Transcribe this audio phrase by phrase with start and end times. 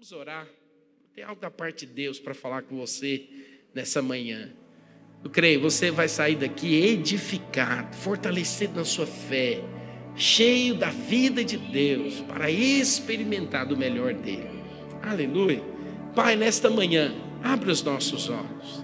[0.00, 0.46] Vamos orar.
[1.14, 3.22] Tem algo da parte de Deus para falar com você
[3.74, 4.50] nessa manhã.
[5.22, 9.62] Eu creio, você vai sair daqui edificado, fortalecido na sua fé,
[10.16, 14.62] cheio da vida de Deus, para experimentar do melhor dele.
[15.02, 15.62] Aleluia.
[16.14, 17.14] Pai, nesta manhã,
[17.44, 18.82] abre os nossos olhos.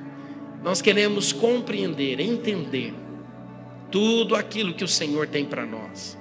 [0.63, 2.93] Nós queremos compreender, entender
[3.91, 6.19] tudo aquilo que o Senhor tem para nós.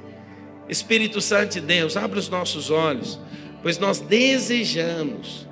[0.70, 3.20] Espírito Santo de Deus, abre os nossos olhos,
[3.66, 5.48] pois nós desejamos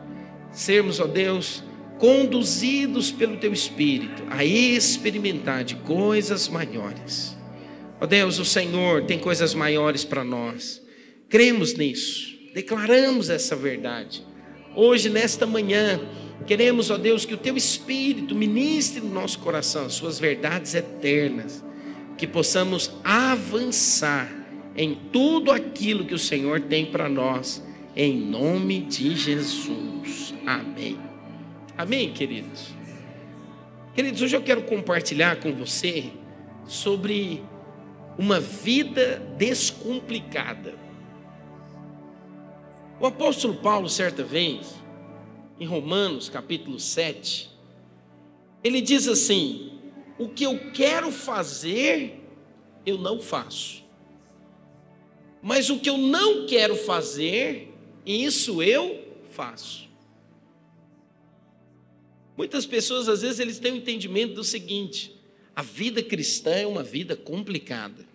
[0.52, 1.64] sermos, ó Deus,
[1.97, 7.36] conduzidos pelo Teu Espírito a experimentar de coisas maiores.
[8.00, 10.79] Ó Deus, o Senhor tem coisas maiores para nós.
[11.28, 14.24] Cremos nisso, declaramos essa verdade.
[14.75, 16.00] Hoje, nesta manhã,
[16.46, 21.66] queremos, ó Deus, que o Teu Espírito ministre no nosso coração as Suas verdades eternas,
[22.16, 24.32] que possamos avançar
[24.77, 30.33] em tudo aquilo que o Senhor tem para nós, em nome de Jesus.
[30.46, 31.00] Amém.
[31.78, 32.69] Amém, queridos?
[33.94, 36.11] Queridos, hoje eu quero compartilhar com você
[36.66, 37.44] sobre
[38.17, 40.75] uma vida descomplicada.
[42.99, 44.75] O apóstolo Paulo, certa vez,
[45.59, 47.52] em Romanos capítulo 7,
[48.64, 49.80] ele diz assim:
[50.17, 52.19] O que eu quero fazer,
[52.86, 53.83] eu não faço.
[55.41, 57.72] Mas o que eu não quero fazer,
[58.05, 59.89] isso eu faço.
[62.35, 65.15] Muitas pessoas, às vezes, eles têm o um entendimento do seguinte:
[65.55, 68.05] a vida cristã é uma vida complicada.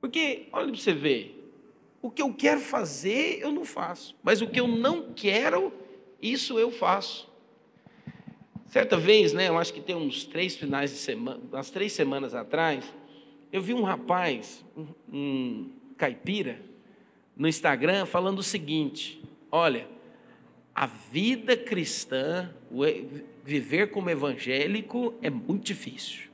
[0.00, 1.52] Porque, olha para você ver,
[2.00, 5.72] o que eu quero fazer, eu não faço, mas o que eu não quero,
[6.22, 7.28] isso eu faço.
[8.66, 12.34] Certa vez, né, eu acho que tem uns três finais de semana, umas três semanas
[12.34, 12.84] atrás,
[13.50, 16.60] eu vi um rapaz, um, um caipira,
[17.38, 19.88] no Instagram, falando o seguinte: olha,
[20.74, 22.52] a vida cristã,
[23.44, 26.28] viver como evangélico é muito difícil.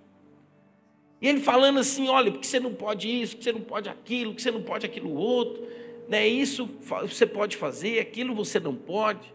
[1.20, 4.42] E ele falando assim: olha, porque você não pode isso, você não pode aquilo, que
[4.42, 5.66] você não pode aquilo outro,
[6.08, 6.26] né?
[6.26, 6.68] Isso
[7.02, 9.32] você pode fazer, aquilo você não pode.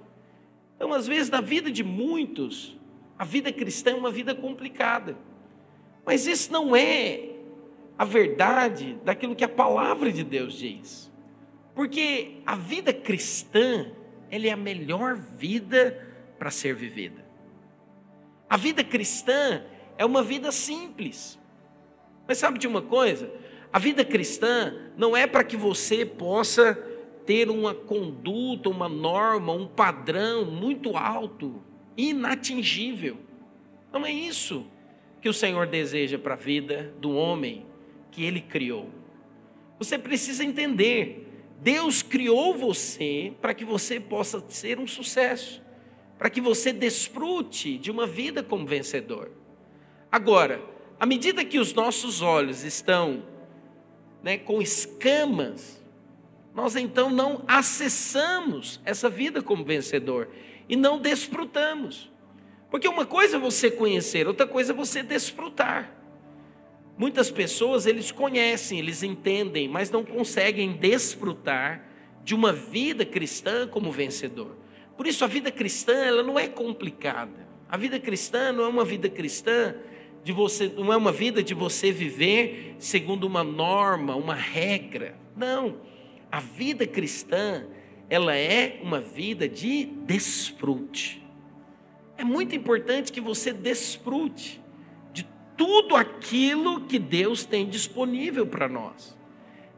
[0.75, 2.77] Então, às vezes, na vida de muitos,
[3.17, 5.17] a vida cristã é uma vida complicada.
[6.05, 7.31] Mas isso não é
[7.97, 11.11] a verdade daquilo que a palavra de Deus diz.
[11.79, 13.89] Porque a vida cristã,
[14.29, 15.97] ela é a melhor vida
[16.37, 17.25] para ser vivida.
[18.49, 19.63] A vida cristã
[19.97, 21.39] é uma vida simples.
[22.27, 23.31] Mas sabe de uma coisa?
[23.71, 26.73] A vida cristã não é para que você possa
[27.25, 31.63] ter uma conduta, uma norma, um padrão muito alto,
[31.95, 33.15] inatingível.
[33.89, 34.65] Não é isso
[35.21, 37.65] que o Senhor deseja para a vida do homem
[38.11, 38.89] que ele criou.
[39.79, 41.28] Você precisa entender
[41.61, 45.61] Deus criou você para que você possa ser um sucesso,
[46.17, 49.31] para que você desfrute de uma vida como vencedor.
[50.11, 50.61] Agora,
[50.99, 53.23] à medida que os nossos olhos estão
[54.23, 55.83] né, com escamas,
[56.55, 60.29] nós então não acessamos essa vida como vencedor
[60.67, 62.09] e não desfrutamos.
[62.71, 65.98] Porque uma coisa é você conhecer, outra coisa é você desfrutar.
[66.99, 71.87] Muitas pessoas eles conhecem, eles entendem, mas não conseguem desfrutar
[72.25, 74.57] de uma vida cristã como vencedor.
[74.97, 77.47] Por isso a vida cristã ela não é complicada.
[77.69, 79.75] A vida cristã não é uma vida cristã
[80.25, 85.15] de você, não é uma vida de você viver segundo uma norma, uma regra.
[85.37, 85.77] Não.
[86.29, 87.65] A vida cristã,
[88.09, 91.25] ela é uma vida de desfrute.
[92.17, 94.58] É muito importante que você desfrute
[95.59, 99.13] tudo aquilo que Deus tem disponível para nós.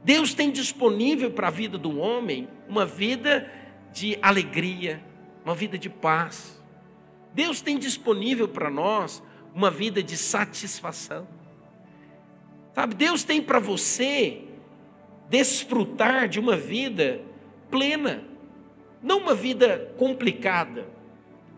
[0.04, 3.52] Deus tem disponível para a vida do homem uma vida
[3.92, 5.04] de alegria,
[5.44, 6.62] uma vida de paz.
[7.34, 9.24] Deus tem disponível para nós
[9.56, 11.28] uma vida de satisfação.
[12.76, 14.44] Sabe, Deus tem para você
[15.30, 17.22] desfrutar de uma vida
[17.72, 18.24] plena,
[19.02, 20.88] não uma vida complicada.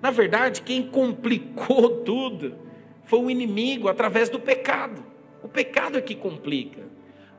[0.02, 2.63] Na verdade, quem complicou tudo
[3.06, 5.06] foi o inimigo através do pecado.
[5.42, 6.82] O pecado é que complica.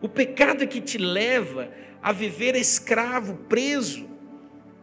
[0.00, 1.70] O pecado é que te leva
[2.02, 4.06] a viver escravo, preso.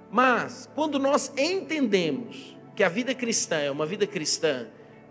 [0.10, 4.68] Mas, quando nós entendemos que a vida cristã é uma vida cristã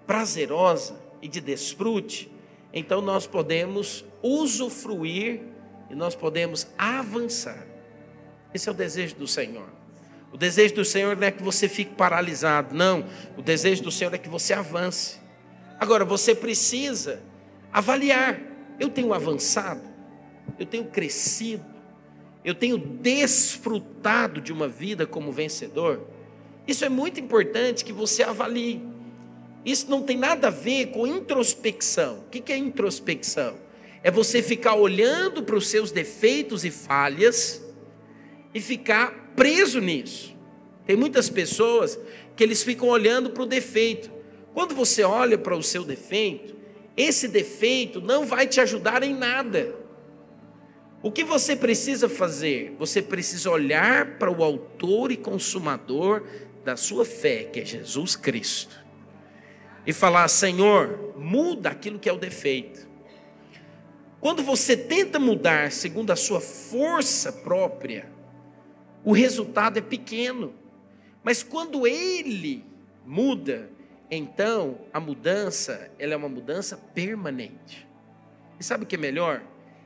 [0.06, 2.30] prazerosa e de desfrute,
[2.72, 5.40] então nós podemos usufruir
[5.88, 7.64] e nós podemos avançar.
[8.52, 9.68] Esse é o desejo do Senhor.
[10.32, 13.04] O desejo do Senhor não é que você fique paralisado, não.
[13.36, 15.19] O desejo do Senhor é que você avance.
[15.80, 17.22] Agora, você precisa
[17.72, 18.38] avaliar:
[18.78, 19.82] eu tenho avançado,
[20.58, 21.64] eu tenho crescido,
[22.42, 26.06] Eu tenho desfrutado de uma vida como vencedor?
[26.66, 28.82] Isso é muito importante que você avalie.
[29.64, 32.20] Isso não tem nada a ver com introspecção.
[32.20, 33.56] O que é introspecção?
[34.02, 37.62] É você ficar olhando para os seus defeitos e falhas
[38.54, 40.34] e ficar preso nisso.
[40.86, 41.98] Tem muitas pessoas
[42.34, 44.10] que eles ficam olhando para o defeito.
[44.54, 46.56] Quando você olha para o seu defeito,
[46.96, 49.74] esse defeito não vai te ajudar em nada.
[51.02, 52.74] O que você precisa fazer?
[52.78, 56.24] Você precisa olhar para o autor e consumador
[56.64, 58.84] da sua fé, que é Jesus Cristo,
[59.86, 62.88] e falar: Senhor, muda aquilo que é o defeito.
[64.20, 68.12] Quando você tenta mudar segundo a sua força própria,
[69.02, 70.52] o resultado é pequeno.
[71.22, 72.62] Mas quando ele
[73.06, 73.70] muda,
[74.10, 77.86] então a mudança, ela é uma mudança permanente.
[78.58, 79.42] E sabe o que é melhor?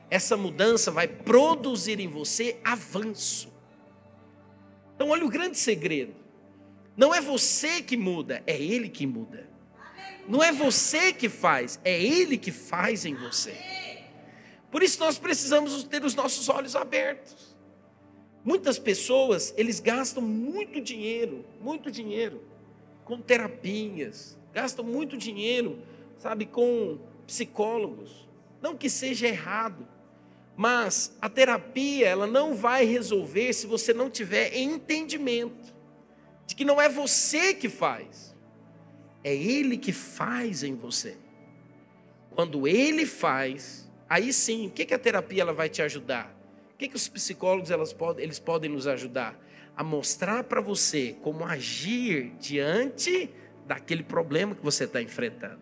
[0.09, 3.53] Essa mudança vai produzir em você avanço.
[4.95, 6.15] Então olha o grande segredo.
[6.97, 9.47] Não é você que muda, é ele que muda.
[10.27, 13.55] Não é você que faz, é ele que faz em você.
[14.71, 17.55] Por isso nós precisamos ter os nossos olhos abertos.
[18.43, 22.54] Muitas pessoas, eles gastam muito dinheiro, muito dinheiro
[23.05, 25.79] com terapias, gastam muito dinheiro,
[26.17, 28.27] sabe, com psicólogos.
[28.61, 29.87] Não que seja errado,
[30.57, 35.73] mas a terapia, ela não vai resolver se você não tiver entendimento
[36.45, 38.35] de que não é você que faz,
[39.23, 41.17] é ele que faz em você.
[42.31, 46.33] Quando ele faz, Aí sim, o que, que a terapia ela vai te ajudar?
[46.73, 49.37] O que, que os psicólogos elas podem, eles podem nos ajudar?
[49.75, 53.29] A mostrar para você como agir diante
[53.67, 55.59] daquele problema que você está enfrentando.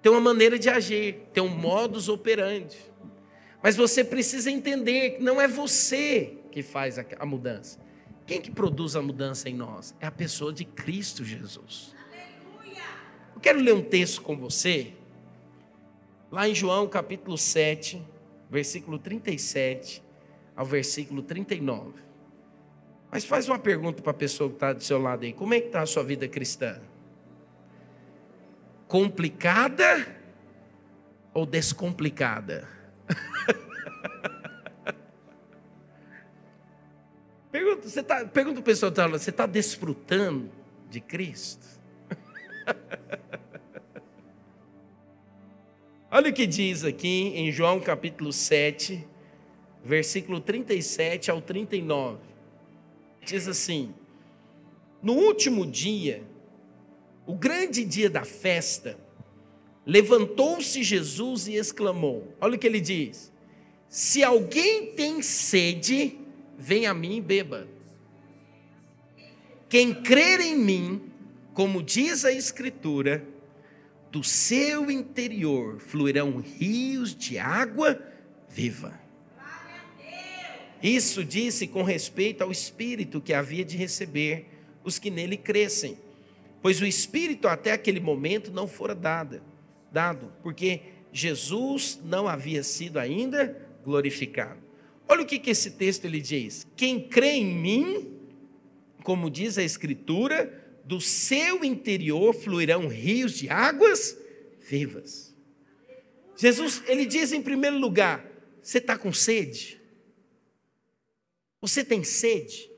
[0.00, 2.78] Tem uma maneira de agir, tem um modus operandi.
[3.62, 7.78] Mas você precisa entender que não é você que faz a mudança.
[8.26, 9.94] Quem que produz a mudança em nós?
[10.00, 11.94] É a pessoa de Cristo Jesus.
[12.62, 12.82] Aleluia.
[13.34, 14.94] Eu quero ler um texto com você
[16.30, 18.00] Lá em João capítulo 7,
[18.48, 20.00] versículo 37
[20.54, 21.94] ao versículo 39.
[23.10, 25.60] Mas faz uma pergunta para a pessoa que está do seu lado aí: como é
[25.60, 26.80] que está a sua vida cristã?
[28.86, 30.06] Complicada
[31.34, 32.68] ou descomplicada?
[37.50, 40.48] pergunta, tá, pergunta para a pessoa que está você está desfrutando
[40.88, 41.66] de Cristo?
[46.12, 49.04] Olha o que diz aqui em João capítulo 7,
[49.84, 52.30] versículo 37 ao 39.
[53.24, 53.94] Diz assim:
[55.02, 56.22] No último dia,
[57.26, 58.98] o grande dia da festa,
[59.86, 63.32] levantou-se Jesus e exclamou: Olha o que ele diz:
[63.88, 66.18] Se alguém tem sede,
[66.58, 67.68] vem a mim e beba.
[69.68, 71.12] Quem crer em mim,
[71.54, 73.24] como diz a Escritura,
[74.10, 78.00] do seu interior fluirão rios de água
[78.48, 78.98] viva.
[80.82, 84.46] Isso disse com respeito ao Espírito que havia de receber
[84.82, 85.98] os que nele crescem,
[86.62, 89.42] pois o Espírito até aquele momento não fora dado,
[89.92, 90.80] dado, porque
[91.12, 94.60] Jesus não havia sido ainda glorificado.
[95.08, 98.18] Olha o que, que esse texto ele diz: quem crê em mim,
[99.02, 104.16] como diz a Escritura, do seu interior fluirão rios de águas
[104.60, 105.34] vivas.
[106.36, 108.24] Jesus, ele diz em primeiro lugar:
[108.62, 109.79] você está com sede?
[111.60, 112.70] Você tem sede?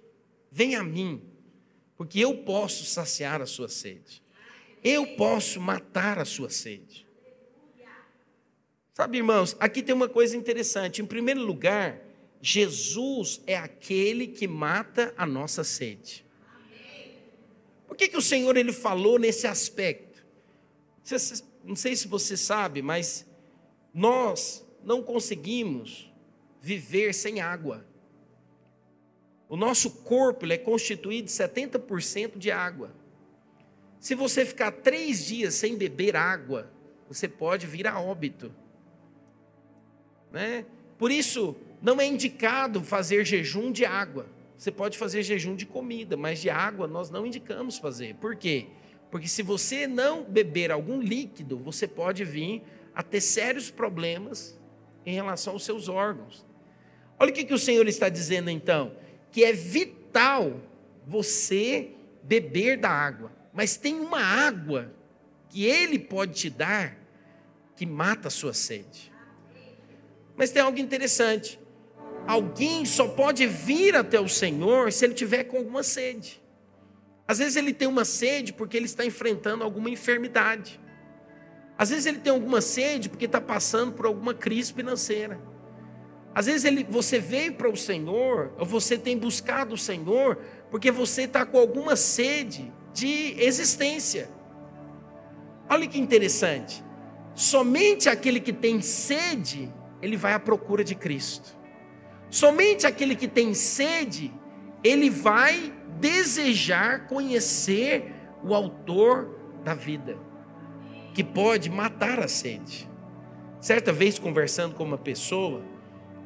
[0.50, 1.22] Vem a mim,
[1.96, 4.22] porque eu posso saciar a sua sede.
[4.82, 7.06] Eu posso matar a sua sede.
[8.92, 11.00] Sabe, irmãos, aqui tem uma coisa interessante.
[11.00, 12.00] Em primeiro lugar,
[12.40, 16.26] Jesus é aquele que mata a nossa sede.
[17.86, 20.12] Por que, que o Senhor ele falou nesse aspecto?
[21.64, 23.26] não sei se você sabe, mas
[23.92, 26.12] nós não conseguimos
[26.60, 27.86] viver sem água.
[29.52, 32.90] O nosso corpo é constituído de 70% de água.
[34.00, 36.70] Se você ficar três dias sem beber água,
[37.06, 38.50] você pode vir a óbito.
[40.30, 40.64] Né?
[40.96, 44.26] Por isso, não é indicado fazer jejum de água.
[44.56, 48.14] Você pode fazer jejum de comida, mas de água nós não indicamos fazer.
[48.14, 48.68] Por quê?
[49.10, 52.62] Porque se você não beber algum líquido, você pode vir
[52.94, 54.58] a ter sérios problemas
[55.04, 56.42] em relação aos seus órgãos.
[57.18, 58.96] Olha o que, que o Senhor está dizendo então:
[59.32, 60.60] que é vital
[61.06, 61.90] você
[62.22, 64.92] beber da água, mas tem uma água
[65.48, 66.96] que Ele pode te dar
[67.74, 69.12] que mata a sua sede.
[70.36, 71.58] Mas tem algo interessante.
[72.24, 76.40] alguém só pode vir até o Senhor se ele tiver com alguma sede.
[77.26, 80.80] Às vezes ele tem uma sede porque ele está enfrentando alguma enfermidade.
[81.76, 85.40] Às vezes ele tem alguma sede porque está passando por alguma crise financeira.
[86.34, 90.38] Às vezes ele, você veio para o Senhor, ou você tem buscado o Senhor,
[90.70, 94.30] porque você está com alguma sede de existência.
[95.68, 96.82] Olha que interessante.
[97.34, 101.56] Somente aquele que tem sede, ele vai à procura de Cristo.
[102.30, 104.32] Somente aquele que tem sede,
[104.82, 108.12] ele vai desejar conhecer
[108.42, 110.18] o autor da vida,
[111.14, 112.88] que pode matar a sede.
[113.60, 115.62] Certa vez, conversando com uma pessoa,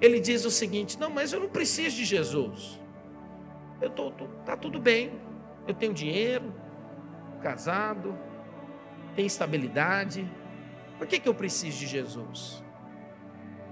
[0.00, 2.80] ele diz o seguinte: Não, mas eu não preciso de Jesus.
[3.80, 5.12] Eu tô, tô tá tudo bem.
[5.66, 6.54] Eu tenho dinheiro,
[7.42, 8.16] casado,
[9.14, 10.30] tenho estabilidade.
[10.98, 12.62] Por que, que eu preciso de Jesus?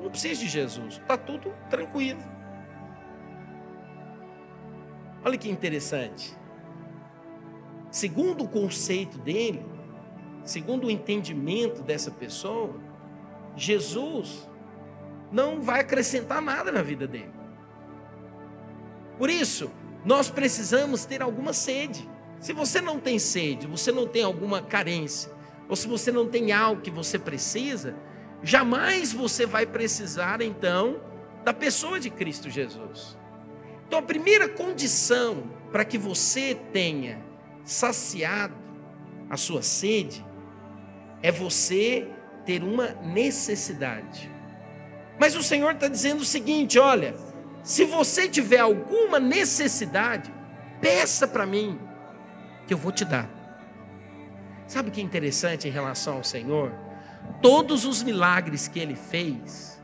[0.00, 0.94] Não preciso de Jesus.
[0.96, 2.20] Está tudo tranquilo.
[5.24, 6.36] Olha que interessante.
[7.90, 9.64] Segundo o conceito dele,
[10.42, 12.74] segundo o entendimento dessa pessoa,
[13.56, 14.46] Jesus
[15.34, 17.32] não vai acrescentar nada na vida dele.
[19.18, 19.68] Por isso,
[20.04, 22.08] nós precisamos ter alguma sede.
[22.38, 25.32] Se você não tem sede, você não tem alguma carência,
[25.68, 27.96] ou se você não tem algo que você precisa,
[28.44, 31.00] jamais você vai precisar então
[31.42, 33.18] da pessoa de Cristo Jesus.
[33.88, 37.24] Então a primeira condição para que você tenha
[37.64, 38.54] saciado
[39.28, 40.24] a sua sede
[41.22, 42.08] é você
[42.46, 44.33] ter uma necessidade.
[45.18, 47.14] Mas o Senhor está dizendo o seguinte: olha,
[47.62, 50.32] se você tiver alguma necessidade,
[50.80, 51.78] peça para mim,
[52.66, 53.28] que eu vou te dar.
[54.66, 56.72] Sabe o que é interessante em relação ao Senhor?
[57.40, 59.80] Todos os milagres que ele fez,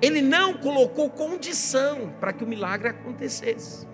[0.00, 3.86] ele não colocou condição para que o milagre acontecesse.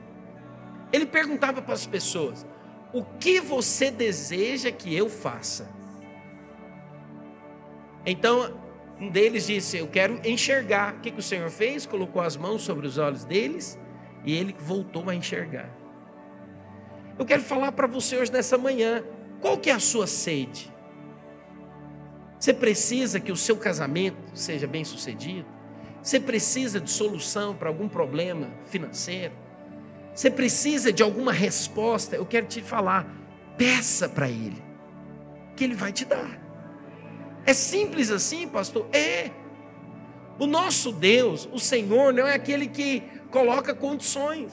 [0.93, 2.47] Ele perguntava para as pessoas:
[2.93, 5.69] O que você deseja que eu faça?
[8.05, 8.62] Então,
[9.01, 10.95] um deles disse: Eu quero enxergar.
[10.95, 11.87] O que, que o Senhor fez?
[11.87, 13.79] Colocou as mãos sobre os olhos deles
[14.25, 15.71] e ele voltou a enxergar.
[17.19, 19.05] Eu quero falar para você hoje nessa manhã:
[19.41, 20.73] qual que é a sua sede?
[22.39, 25.47] Você precisa que o seu casamento seja bem sucedido?
[26.03, 29.33] Você precisa de solução para algum problema financeiro?
[30.13, 32.17] Você precisa de alguma resposta?
[32.17, 33.07] Eu quero te falar:
[33.57, 34.61] peça para Ele,
[35.57, 36.42] que Ele vai te dar.
[37.45, 38.87] É simples assim, pastor?
[38.93, 39.31] É.
[40.39, 44.53] O nosso Deus, o Senhor, não é aquele que coloca condições.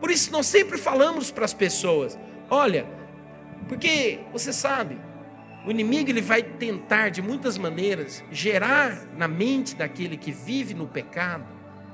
[0.00, 2.18] Por isso nós sempre falamos para as pessoas:
[2.50, 2.86] olha,
[3.68, 4.98] porque você sabe,
[5.66, 10.86] o inimigo ele vai tentar de muitas maneiras gerar na mente daquele que vive no
[10.86, 11.46] pecado,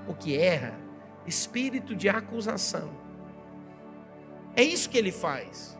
[0.08, 0.74] o que erra,
[1.26, 2.90] espírito de acusação.
[4.56, 5.78] É isso que ele faz.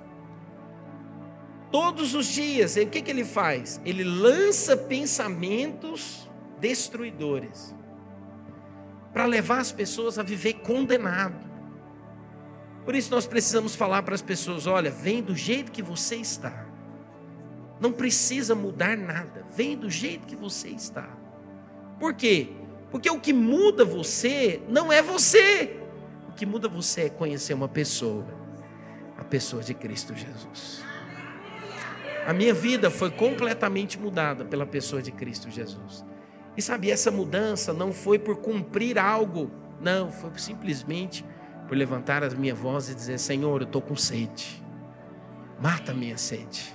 [1.71, 3.81] Todos os dias, o que, que ele faz?
[3.85, 7.75] Ele lança pensamentos destruidores
[9.13, 11.49] para levar as pessoas a viver condenado.
[12.85, 16.67] Por isso nós precisamos falar para as pessoas: olha, vem do jeito que você está.
[17.81, 21.09] Não precisa mudar nada, vem do jeito que você está.
[21.99, 22.49] Por quê?
[22.91, 25.79] Porque o que muda você não é você.
[26.29, 28.27] O que muda você é conhecer uma pessoa,
[29.17, 30.90] a pessoa de Cristo Jesus.
[32.27, 36.05] A minha vida foi completamente mudada pela pessoa de Cristo Jesus.
[36.57, 39.51] E sabe, essa mudança não foi por cumprir algo,
[39.81, 41.25] não, foi simplesmente
[41.67, 44.63] por levantar a minha voz e dizer: Senhor, eu estou com sede,
[45.61, 46.75] mata minha sede,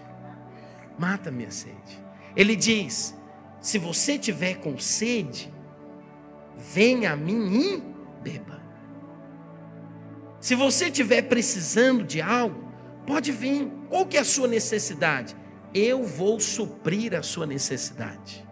[0.97, 2.03] mata minha sede.
[2.35, 3.15] Ele diz:
[3.59, 5.53] se você tiver com sede,
[6.57, 7.83] venha a mim e
[8.21, 8.61] beba.
[10.39, 12.64] Se você estiver precisando de algo,
[13.05, 13.71] pode vir.
[13.89, 15.35] Qual que é a sua necessidade?
[15.73, 18.45] Eu vou suprir a sua necessidade.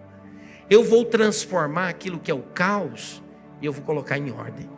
[0.69, 3.21] Eu vou transformar aquilo que é o caos
[3.61, 4.69] e eu vou colocar em ordem.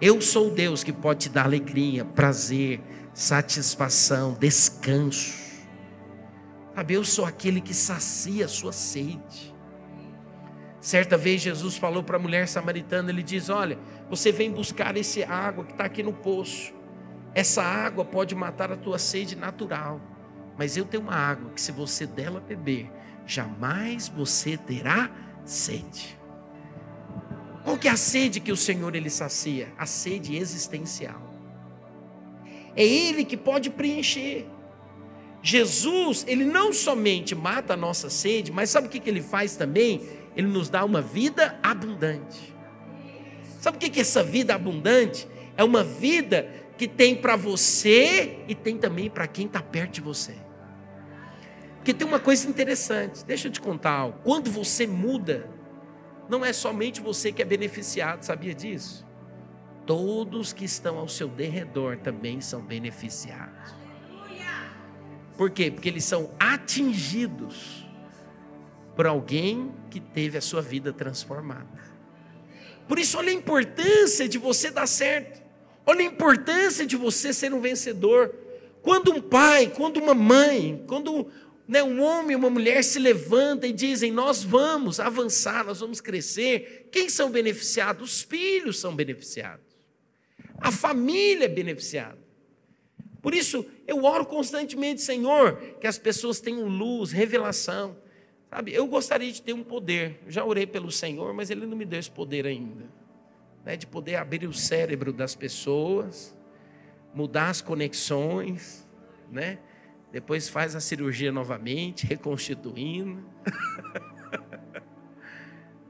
[0.00, 2.80] Eu sou Deus que pode te dar alegria, prazer,
[3.12, 5.44] satisfação, descanso.
[6.74, 9.54] Sabe, eu sou aquele que sacia a sua sede.
[10.80, 13.78] Certa vez Jesus falou para a mulher samaritana, ele diz: Olha,
[14.10, 16.73] você vem buscar esse água que está aqui no poço.
[17.34, 20.00] Essa água pode matar a tua sede natural,
[20.56, 22.90] mas eu tenho uma água que, se você dela beber,
[23.26, 25.10] jamais você terá
[25.44, 26.16] sede.
[27.64, 29.72] Qual que é a sede que o Senhor ele sacia?
[29.76, 31.34] A sede existencial.
[32.76, 34.46] É Ele que pode preencher.
[35.42, 39.56] Jesus, ele não somente mata a nossa sede, mas sabe o que, que ele faz
[39.56, 40.00] também?
[40.34, 42.54] Ele nos dá uma vida abundante.
[43.60, 45.28] Sabe o que é essa vida abundante?
[45.54, 50.00] É uma vida que tem para você e tem também para quem está perto de
[50.00, 50.34] você.
[51.76, 54.18] Porque tem uma coisa interessante, deixa eu te contar algo.
[54.24, 55.48] Quando você muda,
[56.28, 59.06] não é somente você que é beneficiado, sabia disso?
[59.86, 63.74] Todos que estão ao seu derredor também são beneficiados.
[65.36, 65.70] Por quê?
[65.70, 67.86] Porque eles são atingidos
[68.96, 71.84] por alguém que teve a sua vida transformada.
[72.88, 75.43] Por isso, olha a importância de você dar certo.
[75.86, 78.34] Olha a importância de você ser um vencedor.
[78.82, 81.30] Quando um pai, quando uma mãe, quando
[81.66, 86.00] né, um homem e uma mulher se levantam e dizem: Nós vamos avançar, nós vamos
[86.00, 88.10] crescer, quem são beneficiados?
[88.10, 89.64] Os filhos são beneficiados,
[90.58, 92.24] a família é beneficiada.
[93.22, 97.96] Por isso, eu oro constantemente, Senhor, que as pessoas tenham luz, revelação.
[98.50, 100.20] Sabe, eu gostaria de ter um poder.
[100.28, 102.84] Já orei pelo Senhor, mas Ele não me deu esse poder ainda.
[103.64, 106.36] Né, de poder abrir o cérebro das pessoas,
[107.14, 108.86] mudar as conexões,
[109.30, 109.58] né?
[110.12, 113.24] Depois faz a cirurgia novamente, reconstituindo.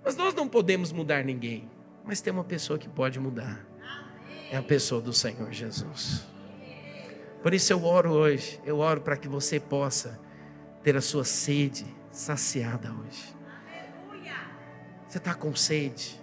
[0.04, 1.68] mas nós não podemos mudar ninguém.
[2.04, 3.66] Mas tem uma pessoa que pode mudar.
[4.50, 6.26] É a pessoa do Senhor Jesus.
[7.42, 8.60] Por isso eu oro hoje.
[8.64, 10.20] Eu oro para que você possa
[10.82, 13.34] ter a sua sede saciada hoje.
[15.08, 16.20] Você está com sede?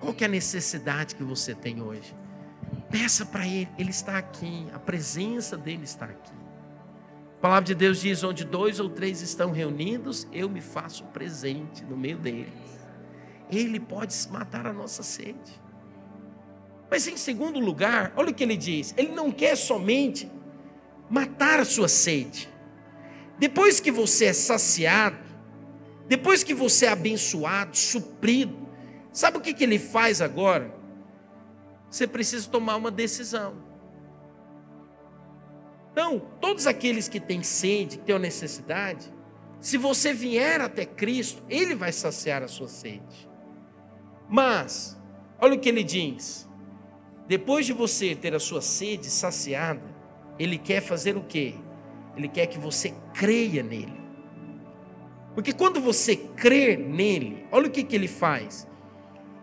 [0.00, 2.14] Qual que é a necessidade que você tem hoje?
[2.90, 6.32] Peça para Ele, Ele está aqui, a presença dEle está aqui.
[7.38, 11.84] A palavra de Deus diz: onde dois ou três estão reunidos, eu me faço presente
[11.84, 12.48] no meio deles.
[13.50, 15.60] Ele pode matar a nossa sede.
[16.90, 20.30] Mas em segundo lugar, olha o que ele diz: ele não quer somente
[21.08, 22.48] matar a sua sede,
[23.38, 25.16] depois que você é saciado,
[26.08, 28.67] depois que você é abençoado, suprido,
[29.12, 30.74] sabe o que, que ele faz agora?
[31.90, 33.56] Você precisa tomar uma decisão.
[35.92, 39.12] Então, todos aqueles que têm sede, que têm necessidade,
[39.60, 43.28] se você vier até Cristo, Ele vai saciar a sua sede.
[44.28, 44.96] Mas,
[45.40, 46.48] olha o que ele diz:
[47.26, 49.82] depois de você ter a sua sede saciada,
[50.38, 51.54] Ele quer fazer o quê?
[52.16, 53.98] Ele quer que você creia nele.
[55.34, 58.67] Porque quando você crê nele, olha o que, que ele faz.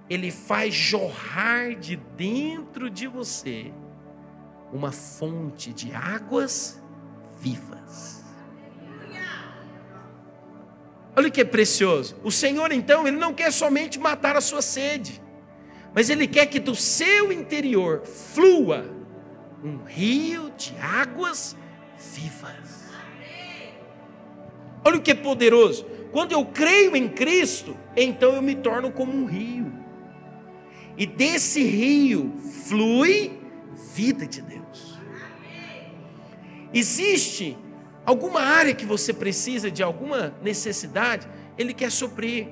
[0.10, 3.74] Ele faz jorrar de dentro de você
[4.72, 6.82] uma fonte de águas
[7.40, 8.24] vivas.
[11.16, 12.18] Olha que é precioso.
[12.24, 15.22] O Senhor, então, Ele não quer somente matar a sua sede,
[15.94, 18.86] mas Ele quer que do seu interior flua
[19.64, 21.56] um rio de águas
[22.14, 22.84] vivas.
[24.84, 25.86] Olha o que é poderoso.
[26.12, 29.85] Quando eu creio em Cristo, então eu me torno como um rio.
[30.98, 32.34] E desse rio
[32.68, 33.40] flui
[33.94, 35.00] vida de Deus.
[36.74, 37.58] Existe
[38.06, 41.28] alguma área que você precisa de alguma necessidade,
[41.58, 42.50] Ele quer suprir.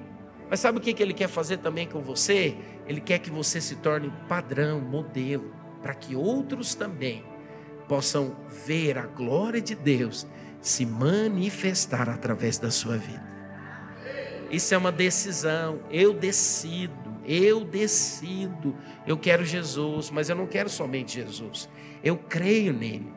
[0.49, 2.55] Mas sabe o que Ele quer fazer também com você?
[2.87, 7.23] Ele quer que você se torne padrão, modelo, para que outros também
[7.87, 10.27] possam ver a glória de Deus
[10.61, 13.23] se manifestar através da sua vida.
[14.49, 15.79] Isso é uma decisão.
[15.89, 18.75] Eu decido, eu decido.
[19.05, 21.69] Eu quero Jesus, mas eu não quero somente Jesus.
[22.03, 23.11] Eu creio nele.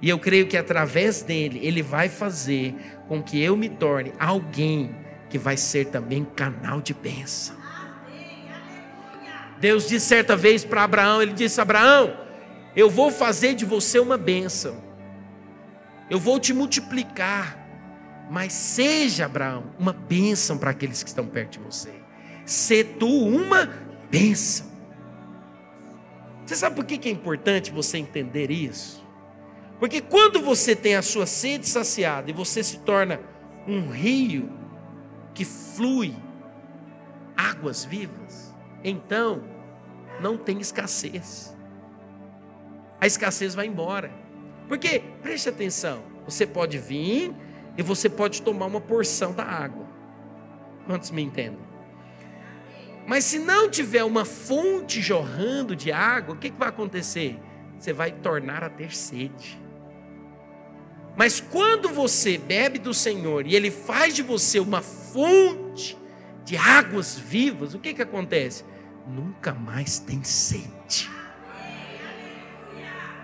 [0.00, 2.74] E eu creio que através dele, ele vai fazer
[3.06, 4.94] com que eu me torne alguém
[5.30, 7.56] que vai ser também canal de bênção.
[9.60, 12.16] Deus disse certa vez para Abraão: Ele disse, Abraão,
[12.74, 14.82] eu vou fazer de você uma bênção.
[16.10, 17.58] Eu vou te multiplicar.
[18.28, 22.01] Mas seja, Abraão, uma bênção para aqueles que estão perto de você.
[22.44, 23.68] Se tu uma
[24.10, 24.70] bênção.
[26.44, 29.02] Você sabe por que é importante você entender isso?
[29.78, 33.20] Porque quando você tem a sua sede saciada e você se torna
[33.66, 34.50] um rio
[35.34, 36.14] que flui
[37.36, 39.42] águas vivas, então
[40.20, 41.52] não tem escassez
[43.02, 44.12] a escassez vai embora.
[44.68, 47.34] Porque, preste atenção, você pode vir
[47.76, 49.84] e você pode tomar uma porção da água.
[50.86, 51.58] Quantos me entendem?
[53.06, 57.38] Mas se não tiver uma fonte jorrando de água, o que, que vai acontecer?
[57.78, 59.60] Você vai tornar a ter sede.
[61.16, 65.96] Mas quando você bebe do Senhor e Ele faz de você uma fonte
[66.44, 68.64] de águas vivas, o que, que acontece?
[69.06, 71.10] Nunca mais tem sede.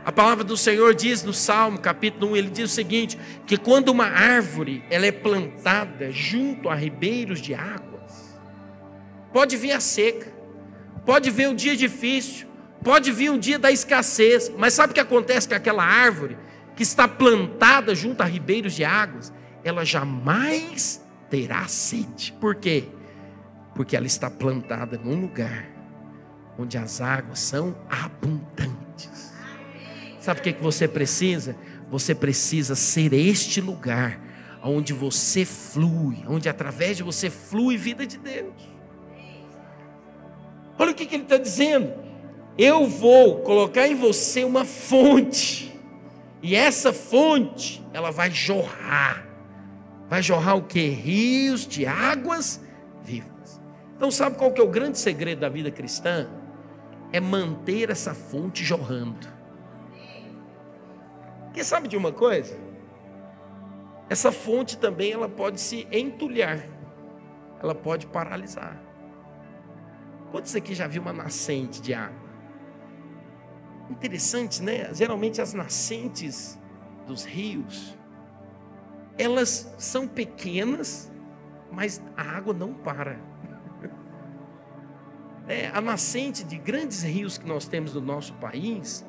[0.04, 3.90] A palavra do Senhor diz no Salmo, capítulo 1, ele diz o seguinte: que quando
[3.90, 7.87] uma árvore ela é plantada junto a ribeiros de águas,
[9.32, 10.32] pode vir a seca,
[11.04, 12.48] pode vir um dia difícil,
[12.82, 16.36] pode vir um dia da escassez, mas sabe o que acontece com aquela árvore
[16.76, 19.32] que está plantada junto a ribeiros de águas?
[19.64, 22.32] Ela jamais terá sede.
[22.40, 22.84] Por quê?
[23.74, 25.66] Porque ela está plantada num lugar
[26.58, 29.32] onde as águas são abundantes.
[30.20, 31.56] Sabe o que você precisa?
[31.90, 34.20] Você precisa ser este lugar
[34.62, 38.77] onde você flui, onde através de você flui vida de Deus.
[40.78, 41.92] Olha o que, que ele está dizendo.
[42.56, 45.76] Eu vou colocar em você uma fonte.
[46.42, 49.26] E essa fonte, ela vai jorrar.
[50.08, 50.88] Vai jorrar o que?
[50.88, 52.60] Rios de águas
[53.02, 53.60] vivas.
[53.96, 56.28] Então, sabe qual que é o grande segredo da vida cristã?
[57.12, 59.26] É manter essa fonte jorrando.
[61.52, 62.56] Quem sabe de uma coisa?
[64.08, 66.64] Essa fonte também ela pode se entulhar.
[67.60, 68.87] Ela pode paralisar.
[70.30, 72.28] Quantos aqui já viu uma nascente de água?
[73.90, 74.92] Interessante, né?
[74.92, 76.58] Geralmente as nascentes
[77.06, 77.96] dos rios,
[79.16, 81.10] elas são pequenas,
[81.72, 83.18] mas a água não para.
[85.50, 89.02] É, a nascente de grandes rios que nós temos no nosso país,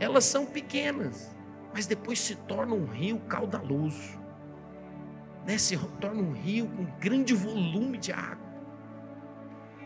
[0.00, 1.30] elas são pequenas,
[1.74, 4.18] mas depois se torna um rio caudaloso.
[5.46, 5.58] Né?
[5.58, 8.51] Se torna um rio com grande volume de água.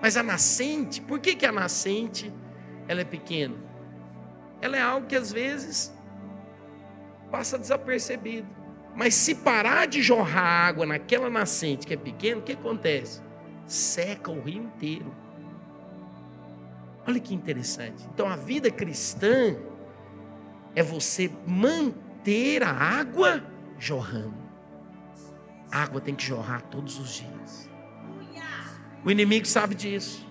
[0.00, 2.32] Mas a nascente, por que, que a nascente
[2.86, 3.56] ela é pequena?
[4.60, 5.92] Ela é algo que às vezes
[7.30, 8.48] passa desapercebido.
[8.94, 13.20] Mas se parar de jorrar água naquela nascente que é pequena, o que acontece?
[13.66, 15.14] Seca o rio inteiro.
[17.06, 18.06] Olha que interessante.
[18.12, 19.56] Então a vida cristã
[20.74, 23.44] é você manter a água
[23.78, 24.46] jorrando.
[25.70, 27.65] A água tem que jorrar todos os dias.
[29.06, 30.26] O inimigo sabe disso.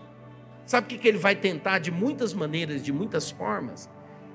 [0.65, 3.89] Sabe o que ele vai tentar de muitas maneiras, de muitas formas?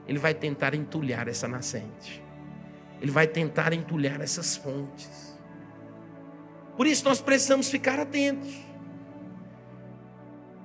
[0.08, 2.24] Ele vai tentar entulhar essa nascente.
[3.02, 5.38] Ele vai tentar entulhar essas fontes.
[6.74, 8.50] Por isso nós precisamos ficar atentos.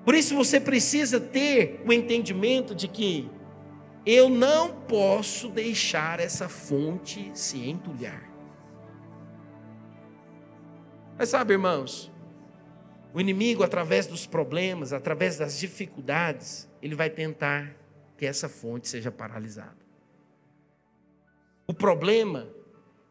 [0.06, 3.30] Por isso você precisa ter o entendimento de que
[4.06, 8.24] eu não posso deixar essa fonte se entulhar.
[11.18, 12.15] Mas sabe, irmãos,
[13.16, 17.74] o inimigo, através dos problemas, através das dificuldades, ele vai tentar
[18.18, 19.78] que essa fonte seja paralisada.
[21.66, 22.46] O problema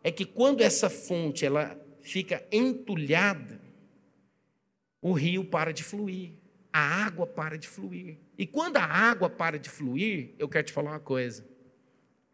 [0.02, 3.58] é que quando essa fonte ela fica entulhada,
[5.00, 6.32] o rio para de fluir,
[6.70, 8.18] a água para de fluir.
[8.36, 11.48] E quando a água para de fluir, eu quero te falar uma coisa,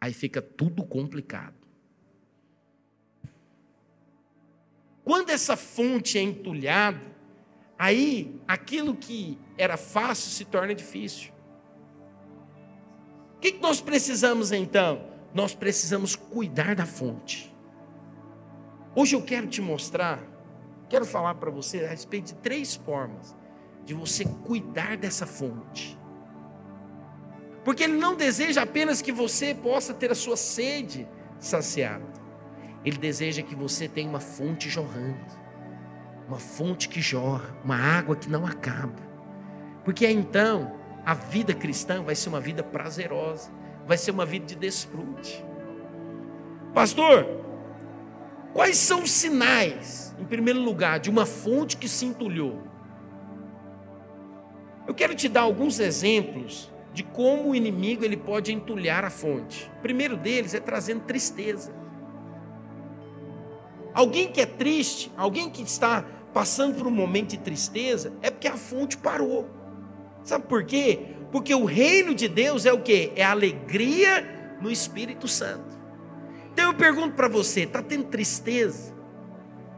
[0.01, 1.55] aí fica tudo complicado.
[5.05, 7.20] Quando essa fonte é entulhada,
[7.83, 11.31] Aí, aquilo que era fácil se torna difícil.
[13.37, 15.03] O que nós precisamos então?
[15.33, 17.51] Nós precisamos cuidar da fonte.
[18.93, 20.19] Hoje eu quero te mostrar,
[20.89, 23.35] quero falar para você a respeito de três formas
[23.83, 25.97] de você cuidar dessa fonte.
[27.65, 31.07] Porque Ele não deseja apenas que você possa ter a sua sede
[31.39, 32.05] saciada,
[32.85, 35.40] Ele deseja que você tenha uma fonte jorrando
[36.31, 38.95] uma fonte que jorra, uma água que não acaba.
[39.83, 40.73] Porque então
[41.05, 43.51] a vida cristã vai ser uma vida prazerosa,
[43.85, 45.43] vai ser uma vida de desfrute.
[46.73, 47.27] Pastor,
[48.53, 52.61] quais são os sinais, em primeiro lugar, de uma fonte que se entulhou?
[54.87, 59.69] Eu quero te dar alguns exemplos de como o inimigo ele pode entulhar a fonte.
[59.79, 61.73] O primeiro deles é trazendo tristeza.
[63.93, 68.47] Alguém que é triste, alguém que está passando por um momento de tristeza, é porque
[68.47, 69.49] a fonte parou.
[70.23, 71.15] Sabe por quê?
[71.31, 73.11] Porque o reino de Deus é o que?
[73.15, 75.79] É alegria no Espírito Santo.
[76.53, 78.93] Então eu pergunto para você: está tendo tristeza?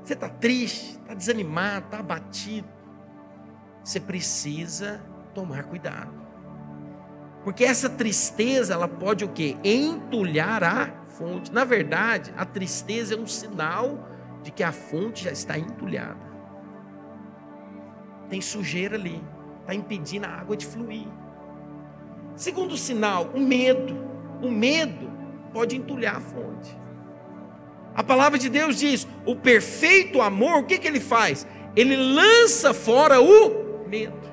[0.03, 2.67] Você está triste, está desanimado, está abatido?
[3.83, 5.01] Você precisa
[5.33, 6.21] tomar cuidado.
[7.43, 9.57] Porque essa tristeza, ela pode o quê?
[9.63, 11.51] Entulhar a fonte.
[11.51, 14.09] Na verdade, a tristeza é um sinal
[14.41, 16.22] de que a fonte já está entulhada
[18.33, 19.21] tem sujeira ali,
[19.61, 21.05] está impedindo a água de fluir.
[22.35, 23.95] Segundo sinal, o medo.
[24.41, 25.07] O medo
[25.53, 26.75] pode entulhar a fonte.
[27.93, 31.45] A palavra de Deus diz: o perfeito amor, o que, que ele faz?
[31.75, 34.27] Ele lança fora o medo.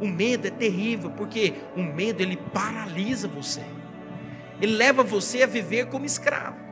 [0.00, 3.62] O medo é terrível, porque o medo ele paralisa você.
[4.58, 6.63] Ele leva você a viver como escravo.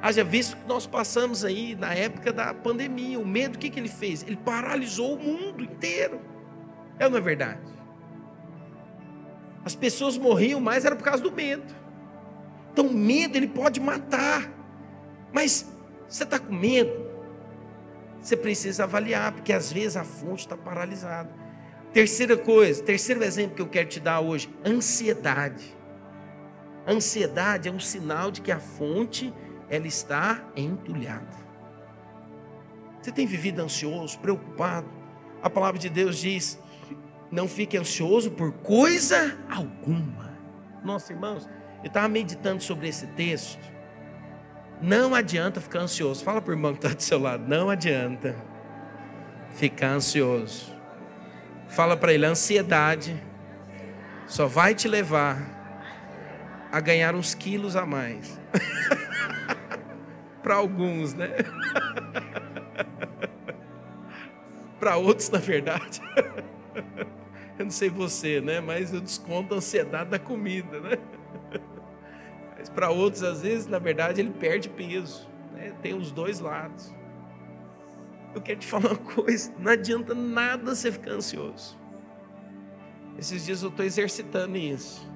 [0.00, 3.80] Haja visto que nós passamos aí na época da pandemia, o medo, o que, que
[3.80, 4.22] ele fez?
[4.22, 6.20] Ele paralisou o mundo inteiro.
[6.98, 7.60] É ou não é verdade?
[9.64, 11.74] As pessoas morriam mais era por causa do medo.
[12.72, 14.48] Então, o medo ele pode matar.
[15.32, 15.68] Mas
[16.08, 17.08] você está com medo?
[18.20, 21.30] Você precisa avaliar, porque às vezes a fonte está paralisada.
[21.92, 25.76] Terceira coisa, terceiro exemplo que eu quero te dar hoje: ansiedade.
[26.86, 29.32] Ansiedade é um sinal de que a fonte
[29.70, 31.48] ela está entulhada.
[33.00, 34.88] Você tem vivido ansioso, preocupado?
[35.42, 36.58] A palavra de Deus diz:
[37.30, 40.32] não fique ansioso por coisa alguma.
[40.82, 41.48] Nossa, irmãos,
[41.82, 43.62] eu estava meditando sobre esse texto.
[44.80, 46.24] Não adianta ficar ansioso.
[46.24, 47.46] Fala para o irmão que está do seu lado.
[47.46, 48.36] Não adianta
[49.50, 50.74] ficar ansioso.
[51.68, 53.20] Fala para ele: a ansiedade
[54.26, 55.56] só vai te levar
[56.70, 58.38] a ganhar uns quilos a mais.
[60.48, 61.28] para alguns, né?
[64.80, 66.00] para outros, na verdade.
[67.58, 68.58] eu não sei você, né?
[68.58, 70.96] Mas eu desconto a ansiedade da comida, né?
[72.56, 75.28] Mas para outros, às vezes, na verdade, ele perde peso.
[75.52, 75.74] Né?
[75.82, 76.94] Tem os dois lados.
[78.34, 81.78] Eu quero te falar uma coisa: não adianta nada você ficar ansioso.
[83.18, 85.06] Esses dias eu estou exercitando isso.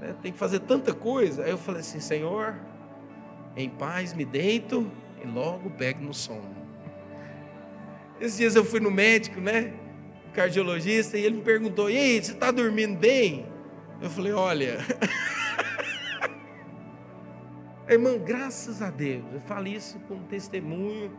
[0.00, 0.16] Né?
[0.22, 1.44] Tem que fazer tanta coisa.
[1.44, 2.56] Aí eu falei assim: Senhor,
[3.58, 4.90] em paz me deito
[5.22, 6.56] e logo pego no sono.
[8.20, 9.74] Esses dias eu fui no médico, né?
[10.32, 13.46] Cardiologista, e ele me perguntou: E aí, você está dormindo bem?
[14.00, 14.78] Eu falei: Olha.
[17.88, 21.10] Irmão, graças a Deus, eu falo isso como testemunho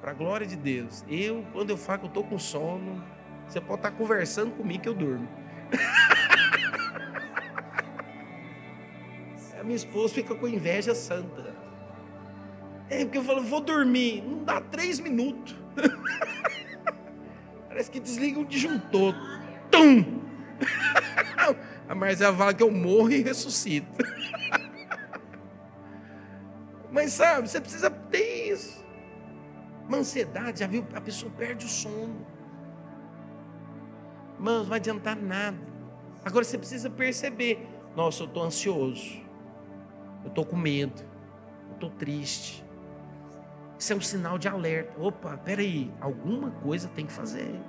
[0.00, 1.04] para a glória de Deus.
[1.08, 3.02] Eu, quando eu falo que eu estou com sono,
[3.48, 5.28] você pode estar tá conversando comigo que eu durmo.
[9.58, 11.53] a minha esposa fica com inveja santa.
[12.88, 14.22] É, porque eu falo, vou dormir.
[14.22, 15.56] Não dá três minutos.
[17.68, 19.14] Parece que desliga o disjuntor.
[19.70, 20.22] Tum!
[21.88, 23.88] A Marcela fala que eu morro e ressuscito.
[26.90, 28.84] Mas sabe, você precisa ter isso.
[29.88, 30.86] Uma ansiedade, já viu?
[30.94, 32.26] A pessoa perde o sono.
[34.38, 35.58] Mano, não vai adiantar nada.
[36.24, 39.20] Agora você precisa perceber: nossa, eu estou ansioso.
[40.22, 41.02] Eu estou com medo.
[41.68, 42.64] Eu estou triste.
[43.78, 44.92] Isso é um sinal de alerta.
[44.98, 47.60] Opa, peraí, alguma coisa tem que fazer.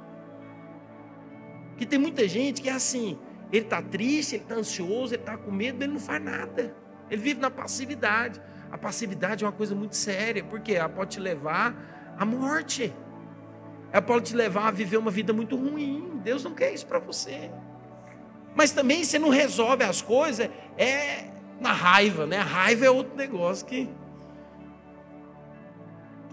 [1.70, 3.18] Porque tem muita gente que é assim:
[3.52, 6.76] ele está triste, ele está ansioso, ele está com medo, ele não faz nada.
[7.10, 8.42] Ele vive na passividade.
[8.72, 12.94] A passividade é uma coisa muito séria, porque ela pode te levar à morte.
[13.92, 16.20] Ela pode te levar a viver uma vida muito ruim.
[16.24, 17.52] Deus não quer isso para você.
[18.56, 21.26] Mas também você não resolve as coisas é
[21.60, 22.38] na raiva, né?
[22.38, 23.94] A raiva é outro negócio que, que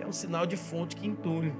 [0.02, 1.54] é um sinal de fonte que entulha.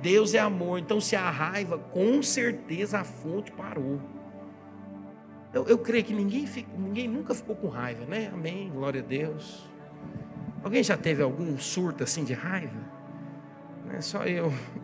[0.00, 4.00] Deus é amor, então se a raiva, com certeza a fonte parou.
[5.52, 8.30] Eu, eu creio que ninguém, fica, ninguém nunca ficou com raiva, né?
[8.32, 9.70] Amém, glória a Deus.
[10.64, 12.80] Alguém já teve algum surto assim de raiva?
[13.84, 14.50] Não é só eu.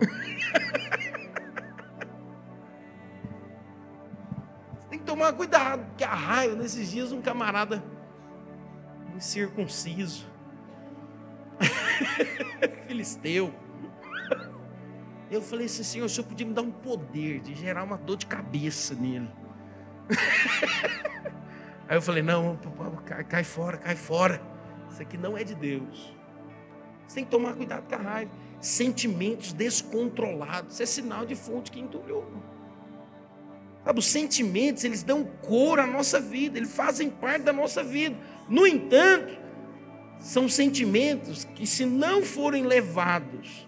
[4.79, 7.83] Você tem que tomar cuidado, porque a raiva, nesses dias, um camarada
[9.17, 10.27] incircunciso,
[12.87, 13.53] filisteu.
[15.31, 18.17] Eu falei assim, Senhor, o Senhor podia me dar um poder de gerar uma dor
[18.17, 19.29] de cabeça nele.
[21.89, 22.59] Aí eu falei: não,
[23.05, 24.41] cai, cai fora, cai fora.
[24.91, 26.15] Isso aqui não é de Deus.
[27.07, 28.31] Você tem que tomar cuidado com a raiva.
[28.61, 30.75] Sentimentos descontrolados.
[30.75, 32.27] Isso é sinal de fonte que entulhou.
[33.85, 38.17] Sabe, os sentimentos, eles dão cor à nossa vida, eles fazem parte da nossa vida.
[38.47, 39.38] No entanto,
[40.29, 43.67] são sentimentos que, se não forem levados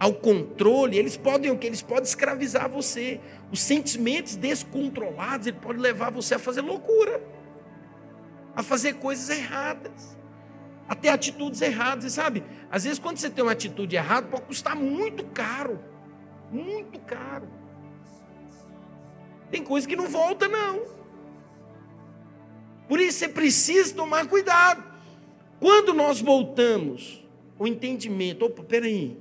[0.00, 1.66] ao controle, eles podem o que?
[1.66, 3.20] Eles podem escravizar você.
[3.52, 7.22] Os sentimentos descontrolados, ele pode levar você a fazer loucura,
[8.56, 10.16] a fazer coisas erradas,
[10.88, 12.06] a ter atitudes erradas.
[12.06, 15.78] E sabe, às vezes quando você tem uma atitude errada, pode custar muito caro.
[16.50, 17.46] Muito caro.
[19.50, 20.80] Tem coisa que não volta, não.
[22.88, 24.87] Por isso você precisa tomar cuidado.
[25.60, 27.24] Quando nós voltamos,
[27.58, 29.16] o entendimento, opa, peraí,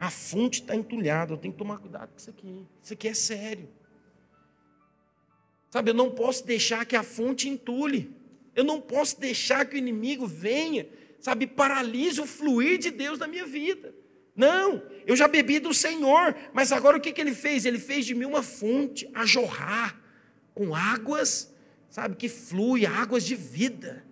[0.00, 2.66] a fonte está entulhada, eu tenho que tomar cuidado com isso aqui.
[2.82, 3.68] Isso aqui é sério.
[5.70, 8.16] Sabe, eu não posso deixar que a fonte entule.
[8.54, 10.88] Eu não posso deixar que o inimigo venha,
[11.20, 13.94] sabe, paralise o fluir de Deus na minha vida.
[14.34, 17.64] Não, eu já bebi do Senhor, mas agora o que, que ele fez?
[17.66, 20.00] Ele fez de mim uma fonte a jorrar
[20.54, 21.52] com águas,
[21.90, 24.04] sabe, que flui, águas de vida.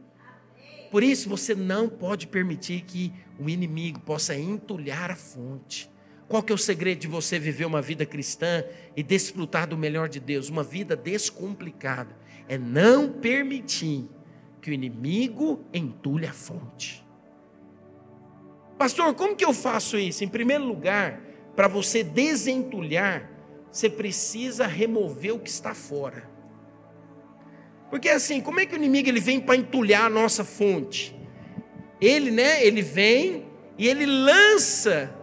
[0.97, 5.91] Por isso você não pode permitir que o inimigo possa entulhar a fonte.
[6.27, 8.65] Qual que é o segredo de você viver uma vida cristã
[8.97, 10.49] e desfrutar do melhor de Deus?
[10.49, 12.17] Uma vida descomplicada.
[12.49, 14.09] É não permitir
[14.63, 17.07] que o inimigo entulhe a fonte.
[18.79, 20.25] Pastor, como que eu faço isso?
[20.25, 21.21] Em primeiro lugar,
[21.55, 23.31] para você desentulhar,
[23.71, 26.36] você precisa remover o que está fora.
[27.91, 31.15] Porque assim, como é que o inimigo ele vem para entulhar a nossa fonte?
[32.01, 33.47] Ele, né, ele vem
[33.79, 35.15] e ele lança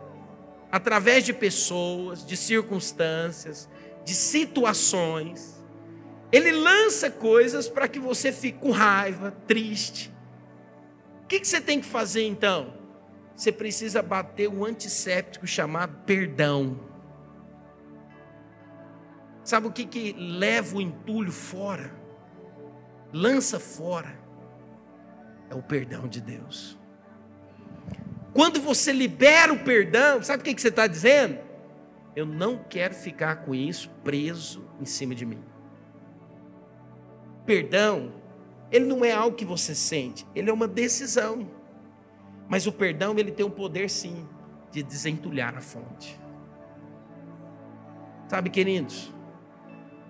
[0.72, 3.70] através de pessoas, de circunstâncias,
[4.04, 5.64] de situações,
[6.32, 10.12] ele lança coisas para que você fique com raiva, triste.
[11.24, 12.74] O que, que você tem que fazer então?
[13.36, 16.80] Você precisa bater o antisséptico chamado perdão.
[19.44, 22.03] Sabe o que, que leva o entulho fora?
[23.14, 24.20] Lança fora.
[25.50, 26.78] É o perdão de Deus.
[28.34, 31.38] Quando você libera o perdão, sabe o que, você está dizendo?
[32.16, 35.44] Eu não quero ficar com isso preso em cima de mim.
[37.46, 38.12] Perdão,
[38.72, 41.48] ele não é algo que você sente, ele é uma decisão.
[42.50, 44.28] Mas o perdão, ele tem o um poder sim
[44.72, 46.20] de desentulhar a fonte.
[48.28, 49.13] Sabe, queridos,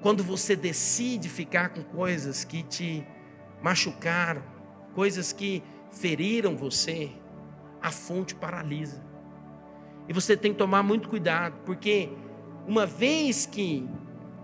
[0.04, 3.08] quando você decide ficar com coisas que te
[3.62, 4.44] machucaram,
[4.94, 7.10] coisas que feriram você,
[7.82, 9.02] a fonte paralisa.
[10.06, 12.10] E você tem que tomar muito cuidado, porque
[12.68, 13.88] uma vez que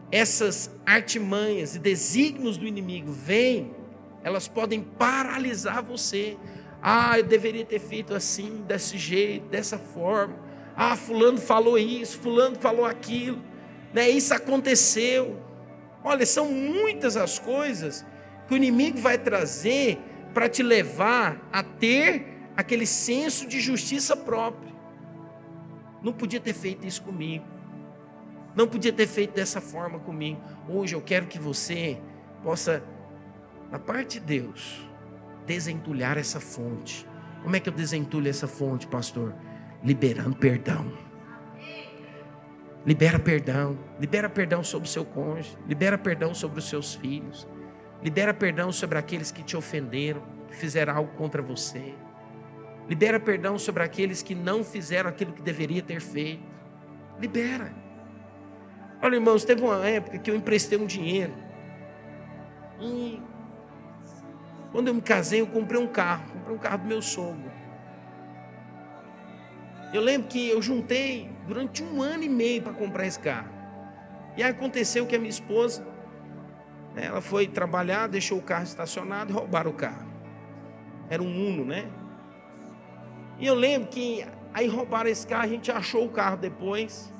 [0.09, 3.75] essas artimanhas e desígnios do inimigo vêm,
[4.23, 6.37] elas podem paralisar você.
[6.81, 10.37] Ah, eu deveria ter feito assim, desse jeito, dessa forma.
[10.73, 13.41] Ah, fulano falou isso, fulano falou aquilo,
[13.93, 14.09] né?
[14.09, 15.48] Isso aconteceu.
[16.03, 18.05] Olha, são muitas as coisas
[18.47, 19.99] que o inimigo vai trazer
[20.33, 24.73] para te levar a ter aquele senso de justiça própria.
[26.01, 27.45] Não podia ter feito isso comigo.
[28.55, 30.41] Não podia ter feito dessa forma comigo.
[30.67, 31.97] Hoje eu quero que você
[32.43, 32.83] possa,
[33.71, 34.87] na parte de Deus,
[35.45, 37.05] desentulhar essa fonte.
[37.43, 39.33] Como é que eu desentulho essa fonte, pastor?
[39.83, 41.08] Liberando perdão.
[42.89, 43.77] Libera perdão.
[43.99, 45.55] Libera perdão sobre o seu cônjuge.
[45.67, 47.47] Libera perdão sobre os seus filhos.
[48.01, 51.93] Libera perdão sobre aqueles que te ofenderam, que fizeram algo contra você.
[52.87, 56.41] Libera perdão sobre aqueles que não fizeram aquilo que deveria ter feito.
[57.19, 57.71] Libera.
[59.03, 61.33] Olha, irmãos, teve uma época que eu emprestei um dinheiro.
[62.81, 63.21] E
[64.71, 66.23] quando eu me casei, eu comprei um carro.
[66.31, 67.51] Comprei um carro do meu sogro.
[69.93, 73.49] Eu lembro que eu juntei durante um ano e meio para comprar esse carro.
[74.37, 75.83] E aconteceu que a minha esposa,
[76.95, 80.07] ela foi trabalhar, deixou o carro estacionado e roubaram o carro.
[81.09, 81.89] Era um Uno, né?
[83.39, 87.11] E eu lembro que aí roubaram esse carro, a gente achou o carro depois,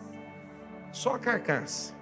[0.91, 1.95] só a carcaça.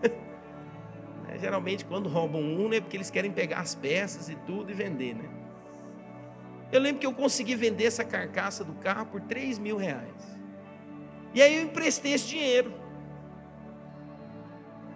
[1.28, 4.74] é, geralmente quando roubam um, é porque eles querem pegar as peças e tudo e
[4.74, 5.28] vender, né?
[6.72, 10.27] Eu lembro que eu consegui vender essa carcaça do carro por 3 mil reais.
[11.34, 12.72] E aí eu emprestei esse dinheiro.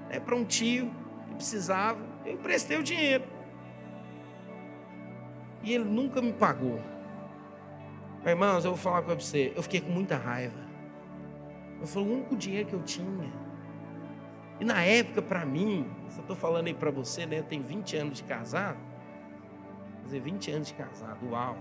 [0.08, 0.90] É, para um tio
[1.28, 2.00] que precisava.
[2.24, 3.24] Eu emprestei o dinheiro.
[5.62, 6.80] E ele nunca me pagou.
[8.24, 9.52] Irmãos, eu vou falar com você.
[9.54, 10.58] Eu fiquei com muita raiva.
[11.80, 13.32] Eu falei, o único dinheiro que eu tinha.
[14.60, 17.42] E na época, para mim, se eu estou falando aí para você, né?
[17.42, 18.78] Tenho 20 anos de casado.
[20.04, 21.58] Dizer, 20 anos de casado, uau.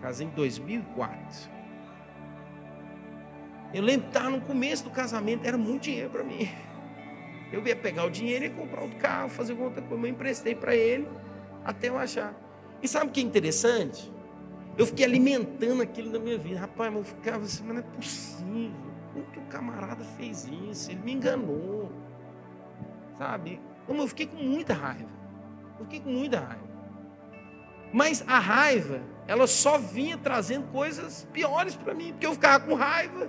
[0.00, 1.57] Casei em 2004.
[3.72, 6.48] Eu lembro que no começo do casamento, era muito dinheiro para mim.
[7.52, 10.04] Eu ia pegar o dinheiro e comprar outro carro, fazer outra coisa.
[10.04, 11.08] Eu emprestei para ele
[11.64, 12.34] até eu achar.
[12.82, 14.12] E sabe o que é interessante?
[14.76, 16.60] Eu fiquei alimentando aquilo na minha vida.
[16.60, 18.88] Rapaz, eu ficava assim, mas não é possível.
[19.12, 20.90] Como que o camarada fez isso?
[20.90, 21.90] Ele me enganou.
[23.16, 23.60] Sabe?
[23.88, 25.10] Eu fiquei com muita raiva.
[25.78, 26.68] Eu fiquei com muita raiva.
[27.92, 32.74] Mas a raiva, ela só vinha trazendo coisas piores para mim, porque eu ficava com
[32.74, 33.28] raiva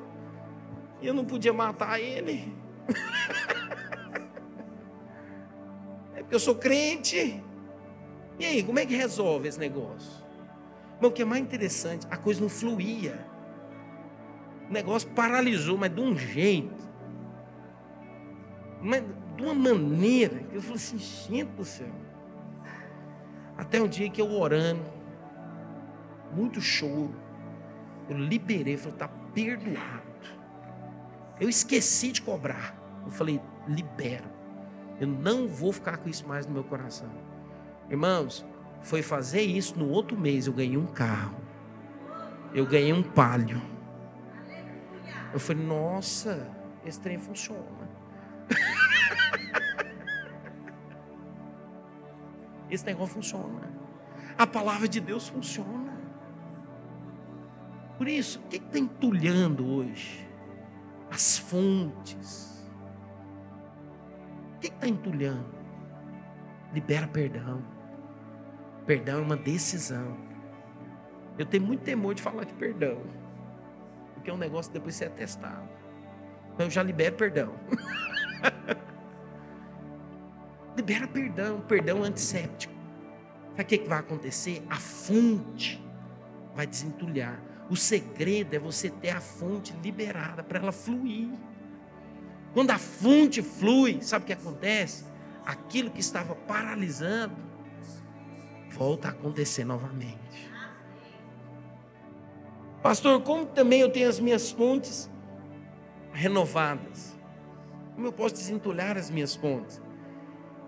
[1.01, 2.53] e eu não podia matar ele.
[6.15, 7.43] é porque eu sou crente.
[8.37, 10.23] E aí, como é que resolve esse negócio?
[10.99, 13.25] Mas o que é mais interessante, a coisa não fluía.
[14.69, 16.89] O negócio paralisou, mas de um jeito.
[18.81, 19.03] Mas
[19.35, 21.91] de uma maneira eu falei assim, gente do céu.
[23.57, 24.85] Até um dia que eu orando,
[26.33, 27.13] muito choro,
[28.09, 30.08] eu liberei, falei, está perdoado.
[31.39, 32.75] Eu esqueci de cobrar.
[33.05, 34.29] Eu falei, libero.
[34.99, 37.09] Eu não vou ficar com isso mais no meu coração.
[37.89, 38.45] Irmãos,
[38.81, 40.47] foi fazer isso no outro mês.
[40.47, 41.37] Eu ganhei um carro.
[42.53, 43.61] Eu ganhei um palio.
[45.33, 46.49] Eu falei, nossa,
[46.85, 47.89] esse trem funciona.
[52.69, 53.71] esse negócio funciona.
[54.37, 55.97] A palavra de Deus funciona.
[57.97, 60.28] Por isso, o que está entulhando hoje?
[61.11, 62.63] As fontes.
[64.55, 65.59] O que está entulhando?
[66.73, 67.63] Libera perdão.
[68.85, 70.17] Perdão é uma decisão.
[71.37, 73.01] Eu tenho muito temor de falar de perdão.
[74.13, 75.69] Porque é um negócio que depois você é testado.
[76.53, 77.53] Então eu já libero perdão.
[80.75, 82.73] Libera perdão, perdão antisséptico.
[83.51, 84.65] Sabe o que vai acontecer?
[84.69, 85.83] A fonte
[86.55, 87.48] vai desentulhar.
[87.69, 91.29] O segredo é você ter a fonte liberada para ela fluir.
[92.53, 95.05] Quando a fonte flui, sabe o que acontece?
[95.45, 97.35] Aquilo que estava paralisando
[98.71, 100.49] volta a acontecer novamente.
[102.81, 105.09] Pastor, como também eu tenho as minhas fontes
[106.11, 107.17] renovadas?
[107.93, 109.81] Como eu posso desentulhar as minhas fontes?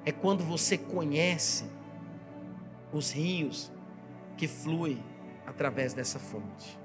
[0.05, 1.65] É quando você conhece
[2.91, 3.71] os rios
[4.37, 5.01] que fluem
[5.45, 6.80] através dessa fonte.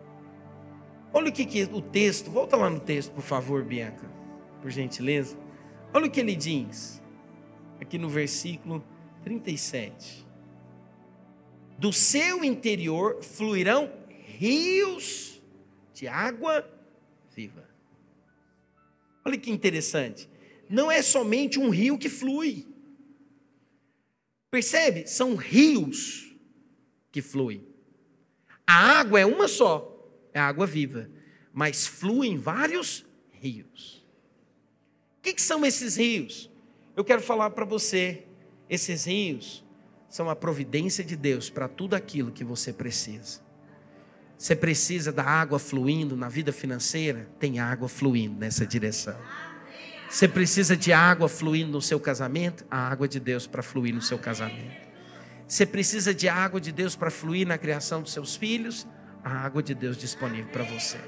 [1.17, 4.07] Olha o que, que o texto, volta lá no texto, por favor, Bianca,
[4.61, 5.35] por gentileza.
[5.95, 7.03] Olha o que ele diz,
[7.81, 8.85] aqui no versículo
[9.25, 10.27] 37.
[11.79, 13.91] Do seu interior fluirão
[14.27, 15.41] rios
[15.95, 16.71] de água
[17.35, 17.67] viva.
[19.25, 20.29] Olha que interessante.
[20.69, 22.69] Não é somente um rio que flui.
[24.51, 25.07] Percebe?
[25.07, 26.37] São rios
[27.11, 27.67] que fluem.
[28.67, 29.96] A água é uma só,
[30.37, 31.09] é água viva,
[31.51, 34.07] mas fluem vários rios.
[35.19, 36.51] O que, que são esses rios?
[36.95, 38.25] Eu quero falar para você,
[38.69, 39.65] esses rios
[40.11, 43.41] são a providência de Deus para tudo aquilo que você precisa.
[44.37, 47.31] Você precisa da água fluindo na vida financeira?
[47.41, 49.17] Tem água fluindo nessa direção.
[50.11, 52.67] Você precisa de água fluindo no seu casamento?
[52.71, 54.87] A água de Deus para fluir no seu casamento.
[55.49, 58.87] Você precisa de água de Deus para fluir na criação dos seus filhos?
[59.27, 61.01] A água de Deus disponível para você.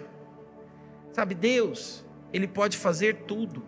[1.13, 3.63] Sabe, Deus, Ele pode fazer tudo.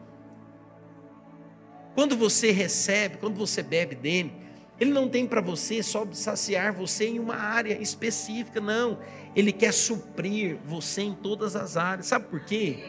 [1.95, 4.33] Quando você recebe, quando você bebe dele,
[4.81, 8.99] Ele não tem para você só saciar você em uma área específica, não.
[9.37, 12.07] Ele quer suprir você em todas as áreas.
[12.07, 12.83] Sabe por quê?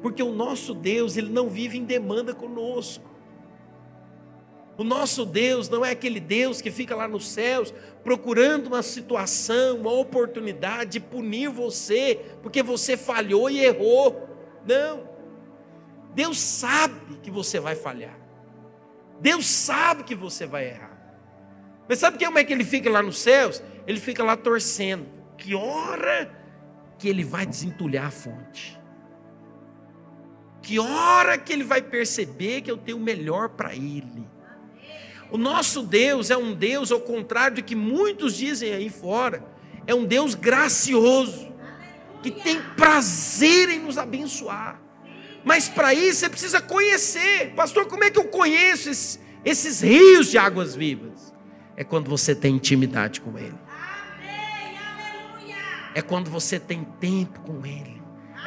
[0.00, 3.07] Porque o nosso Deus, ele não vive em demanda conosco.
[4.78, 7.74] O nosso Deus não é aquele Deus que fica lá nos céus
[8.04, 14.28] procurando uma situação, uma oportunidade de punir você, porque você falhou e errou.
[14.64, 15.08] Não.
[16.14, 18.16] Deus sabe que você vai falhar.
[19.20, 20.96] Deus sabe que você vai errar.
[21.88, 23.60] Mas sabe como é que ele fica lá nos céus?
[23.84, 25.08] Ele fica lá torcendo.
[25.36, 26.30] Que hora
[27.00, 28.78] que ele vai desentulhar a fonte?
[30.62, 34.37] Que hora que ele vai perceber que eu tenho o melhor para ele?
[35.30, 39.44] O nosso Deus é um Deus, ao contrário do que muitos dizem aí fora,
[39.86, 41.52] é um Deus gracioso,
[42.22, 44.80] que tem prazer em nos abençoar.
[45.44, 47.86] Mas para isso você precisa conhecer, pastor.
[47.86, 51.32] Como é que eu conheço esses, esses rios de águas vivas?
[51.76, 53.54] É quando você tem intimidade com Ele,
[55.94, 57.97] é quando você tem tempo com Ele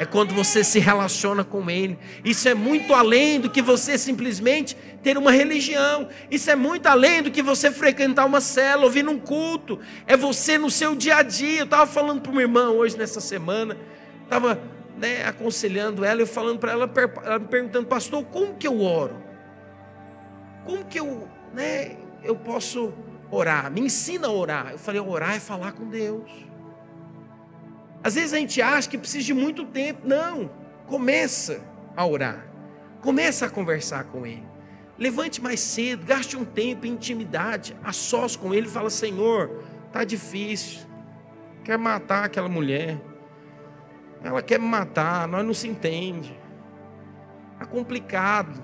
[0.01, 1.95] é quando você se relaciona com Ele.
[2.25, 6.09] Isso é muito além do que você simplesmente ter uma religião.
[6.31, 9.79] Isso é muito além do que você frequentar uma cela, ouvir um culto.
[10.07, 11.59] É você no seu dia a dia.
[11.59, 13.77] Eu estava falando para uma irmã hoje nessa semana,
[14.23, 14.59] estava
[14.97, 16.91] né, aconselhando ela e falando para ela,
[17.23, 19.21] ela me perguntando, pastor, como que eu oro?
[20.65, 22.91] Como que eu, né, eu posso
[23.29, 23.69] orar?
[23.69, 24.71] Me ensina a orar.
[24.71, 26.50] Eu falei, orar é falar com Deus.
[28.03, 30.01] Às vezes a gente acha que precisa de muito tempo.
[30.07, 30.49] Não.
[30.87, 31.61] Começa
[31.95, 32.47] a orar.
[33.01, 34.47] Começa a conversar com Ele.
[34.97, 38.67] Levante mais cedo, gaste um tempo em intimidade, a sós com Ele.
[38.67, 40.81] Fala, Senhor, tá difícil.
[41.63, 43.01] Quer matar aquela mulher.
[44.23, 46.37] Ela quer me matar, nós não se entende.
[47.53, 48.61] Está complicado.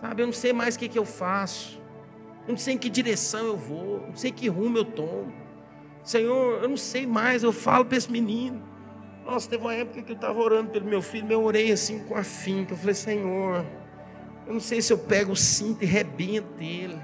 [0.00, 1.80] Sabe, eu não sei mais o que, que eu faço.
[2.46, 4.06] Eu não sei em que direção eu vou.
[4.08, 5.32] Não sei que rumo eu tomo.
[6.02, 8.62] Senhor, eu não sei mais, eu falo para esse menino.
[9.24, 12.16] Nossa, teve uma época que eu estava orando pelo meu filho, eu orei assim com
[12.16, 12.72] afinco.
[12.72, 13.64] Eu falei, Senhor,
[14.46, 17.00] eu não sei se eu pego o cinto e rebento ele.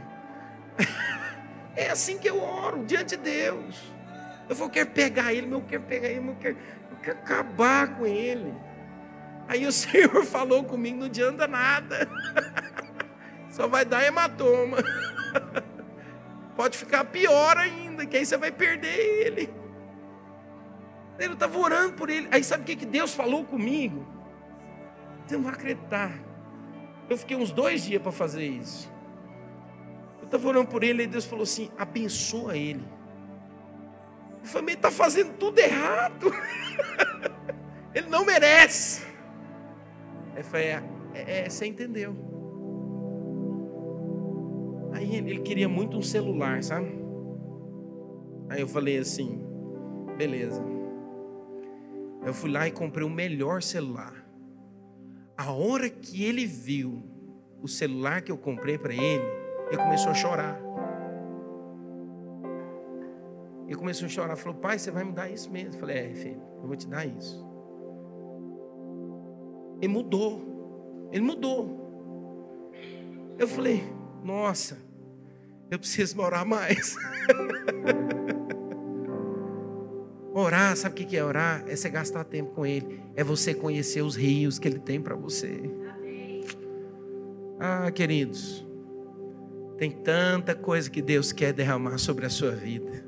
[1.76, 3.76] é assim que eu oro diante de Deus.
[4.49, 6.57] Eu vou querer pegar ele, eu quero pegar ele, eu quero,
[6.90, 8.53] eu quero acabar com ele.
[9.46, 12.09] Aí o Senhor falou comigo, não adianta nada.
[13.51, 14.78] Só vai dar hematoma.
[16.59, 19.49] Pode ficar pior ainda, que aí você vai perder ele.
[21.17, 22.27] Eu estava orando por ele.
[22.33, 24.05] Aí sabe o que, que Deus falou comigo?
[25.25, 26.19] Você não vai acreditar.
[27.09, 28.93] Eu fiquei uns dois dias para fazer isso.
[30.19, 32.85] Eu estava orando por ele e Deus falou assim: abençoa ele.
[34.43, 36.27] Eu falei, ele está fazendo tudo errado.
[37.95, 39.07] ele não merece.
[40.35, 40.83] Aí eu falei, é,
[41.15, 42.38] é, é, você entendeu.
[45.17, 46.91] Ele queria muito um celular, sabe?
[48.49, 49.41] Aí eu falei assim,
[50.17, 50.65] beleza.
[52.25, 54.27] Eu fui lá e comprei o melhor celular.
[55.37, 57.03] A hora que ele viu
[57.63, 59.25] o celular que eu comprei para ele,
[59.69, 60.61] ele começou a chorar.
[63.67, 66.15] Ele começou a chorar, falou: "Pai, você vai me dar isso mesmo?" Eu falei: "É,
[66.15, 67.47] filho, eu vou te dar isso."
[69.81, 71.09] Ele mudou.
[71.13, 72.73] Ele mudou.
[73.39, 73.83] Eu falei:
[74.25, 74.79] "Nossa,
[75.71, 76.97] eu preciso morar mais."
[80.39, 81.64] Orar, sabe o que é orar?
[81.66, 83.03] É você gastar tempo com Ele.
[83.16, 85.69] É você conhecer os rios que Ele tem para você.
[87.59, 88.64] Ah, queridos,
[89.77, 93.05] tem tanta coisa que Deus quer derramar sobre a sua vida.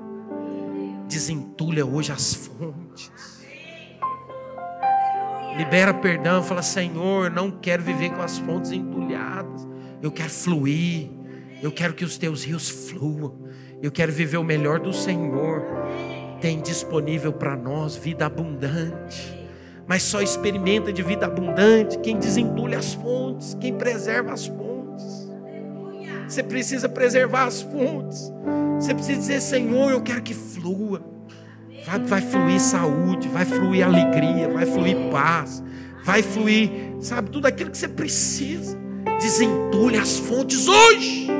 [1.06, 3.12] Desentulha hoje as fontes.
[5.56, 9.68] Libera perdão, fala: Senhor, não quero viver com as fontes entulhadas.
[10.02, 11.19] Eu quero fluir.
[11.62, 13.48] Eu quero que os teus rios fluam.
[13.82, 15.62] Eu quero viver o melhor do Senhor
[16.40, 19.38] tem disponível para nós vida abundante.
[19.86, 25.28] Mas só experimenta de vida abundante quem desentulha as fontes, quem preserva as fontes.
[26.26, 28.32] Você precisa preservar as fontes.
[28.78, 31.02] Você precisa dizer, Senhor, eu quero que flua.
[31.84, 35.62] Vai, vai fluir saúde, vai fluir alegria, vai fluir paz,
[36.04, 38.78] vai fluir, sabe, tudo aquilo que você precisa.
[39.18, 41.39] Desentulhe as fontes hoje.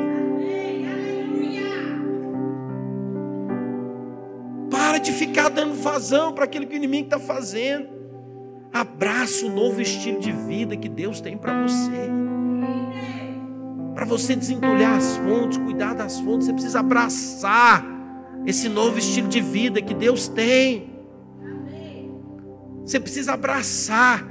[5.20, 7.88] Ficar dando vazão para aquilo que o inimigo está fazendo.
[8.72, 12.08] Abraça o novo estilo de vida que Deus tem para você.
[13.94, 17.84] Para você desentulhar as fontes, cuidar das fontes, você precisa abraçar
[18.46, 20.88] esse novo estilo de vida que Deus tem.
[22.82, 24.26] Você precisa abraçar.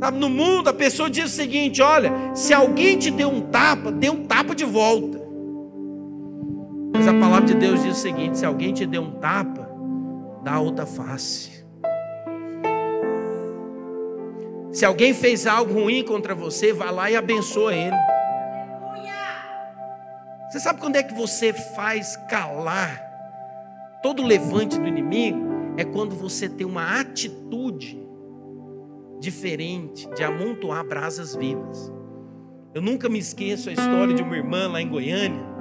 [0.00, 3.92] Sabe, no mundo a pessoa diz o seguinte: olha, se alguém te deu um tapa,
[3.92, 5.22] dê um tapa de volta.
[6.94, 9.63] Mas a palavra de Deus diz o seguinte: se alguém te deu um tapa,
[10.44, 11.64] dá a outra face.
[14.70, 17.96] Se alguém fez algo ruim contra você, vá lá e abençoa ele.
[20.50, 23.02] Você sabe quando é que você faz calar
[24.02, 25.38] todo o levante do inimigo?
[25.76, 28.00] É quando você tem uma atitude
[29.18, 31.92] diferente de amontoar brasas vivas.
[32.72, 35.53] Eu nunca me esqueço a história de uma irmã lá em Goiânia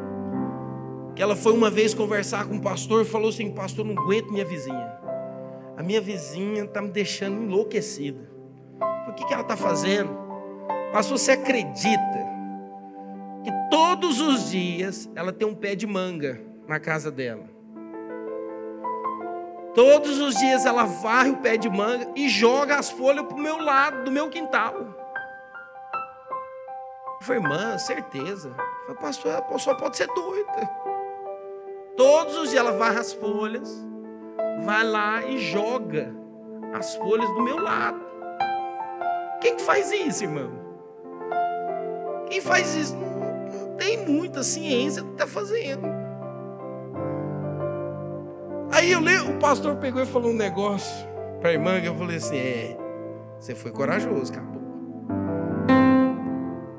[1.16, 4.32] que ela foi uma vez conversar com o pastor e falou assim: Pastor, não aguento
[4.32, 4.92] minha vizinha.
[5.78, 8.32] A minha vizinha está me deixando enlouquecida.
[9.08, 10.16] O que, que ela está fazendo?
[10.92, 12.24] Pastor, você acredita
[13.44, 17.52] que todos os dias ela tem um pé de manga na casa dela?
[19.74, 23.40] Todos os dias ela varre o pé de manga e joga as folhas para o
[23.40, 24.76] meu lado, do meu quintal.
[27.20, 28.54] Eu falei, irmã, certeza.
[28.86, 30.93] Falei, pastor, pessoa pode ser doida.
[31.96, 33.86] Todos os dias ela varra as folhas,
[34.66, 36.14] vai lá e joga
[36.74, 38.02] as folhas do meu lado.
[39.42, 40.52] Quem que faz isso, irmão?
[42.30, 45.86] Quem faz isso não, não tem muita ciência do que está fazendo.
[48.72, 51.08] Aí eu leio, o pastor pegou e falou um negócio
[51.40, 52.78] para a irmã que eu falei assim: é,
[53.40, 54.62] você foi corajoso, acabou.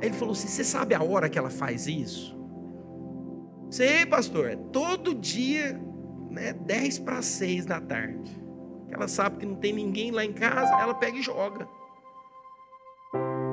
[0.01, 2.37] Aí ele falou assim: você sabe a hora que ela faz isso?
[3.75, 5.77] Sei, pastor, é todo dia,
[6.31, 8.31] né, 10 para 6 da tarde.
[8.89, 11.67] Ela sabe que não tem ninguém lá em casa, ela pega e joga.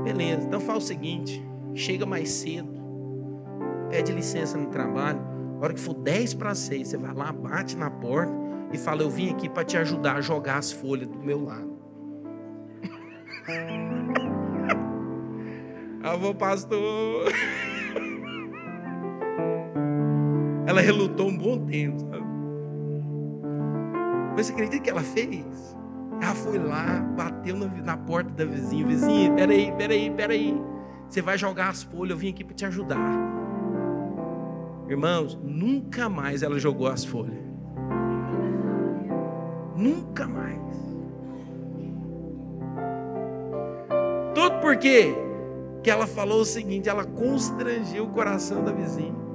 [0.03, 1.43] Beleza, então faz o seguinte:
[1.73, 2.69] chega mais cedo,
[3.89, 5.19] pede licença no trabalho.
[5.59, 8.31] A hora que for 10 para 6, você vai lá, bate na porta
[8.71, 11.81] e fala: Eu vim aqui para te ajudar a jogar as folhas do meu lado.
[16.03, 17.25] Avô pastor.
[20.71, 22.23] Ela relutou um bom tempo, sabe?
[24.33, 25.77] Mas você acredita que ela fez?
[26.21, 28.87] Ela foi lá, bateu na, na porta da vizinha.
[28.87, 30.61] Vizinha, peraí, peraí, peraí.
[31.09, 32.97] Você vai jogar as folhas, eu vim aqui para te ajudar.
[34.87, 37.43] Irmãos, nunca mais ela jogou as folhas.
[39.75, 40.61] Nunca mais.
[44.33, 45.13] Tudo porque
[45.83, 49.30] que ela falou o seguinte, ela constrangeu o coração da vizinha.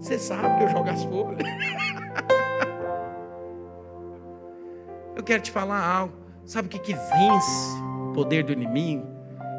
[0.00, 1.42] Você sabe que eu jogo as folhas.
[5.26, 6.14] quero te falar algo.
[6.44, 9.04] Sabe o que, que vence o poder do inimigo?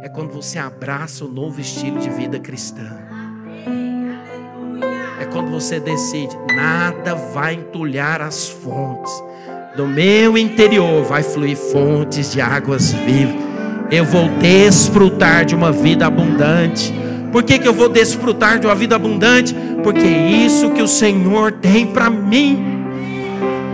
[0.01, 2.97] É quando você abraça o novo estilo de vida cristã.
[5.19, 9.11] É quando você decide, nada vai entulhar as fontes.
[9.75, 13.35] Do meu interior vai fluir fontes de águas vivas.
[13.91, 16.93] Eu vou desfrutar de uma vida abundante.
[17.31, 19.53] Por que, que eu vou desfrutar de uma vida abundante?
[19.83, 22.77] Porque é isso que o Senhor tem para mim.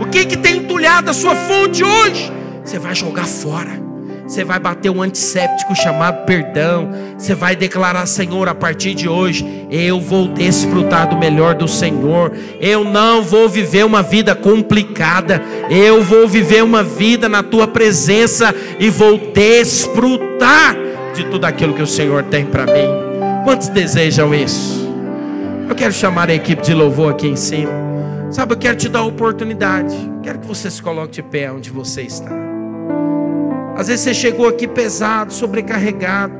[0.00, 2.32] O que, que tem entulhado a sua fonte hoje?
[2.64, 3.84] Você vai jogar fora.
[4.26, 6.90] Você vai bater um antisséptico chamado perdão.
[7.16, 12.32] Você vai declarar, Senhor, a partir de hoje, eu vou desfrutar do melhor do Senhor.
[12.58, 15.42] Eu não vou viver uma vida complicada.
[15.68, 20.74] Eu vou viver uma vida na tua presença e vou desfrutar
[21.14, 22.88] de tudo aquilo que o Senhor tem para mim.
[23.44, 24.83] Quantos desejam isso?
[25.68, 27.72] Eu quero chamar a equipe de louvor aqui em cima.
[28.30, 29.96] Sabe, eu quero te dar a oportunidade.
[30.22, 32.30] Quero que você se coloque de pé onde você está.
[33.76, 36.34] Às vezes você chegou aqui pesado, sobrecarregado.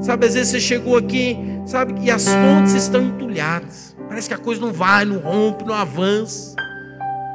[0.00, 3.94] Sabe, às vezes você chegou aqui, sabe, e as fontes estão entulhadas.
[4.08, 6.56] Parece que a coisa não vai, não rompe, não avança.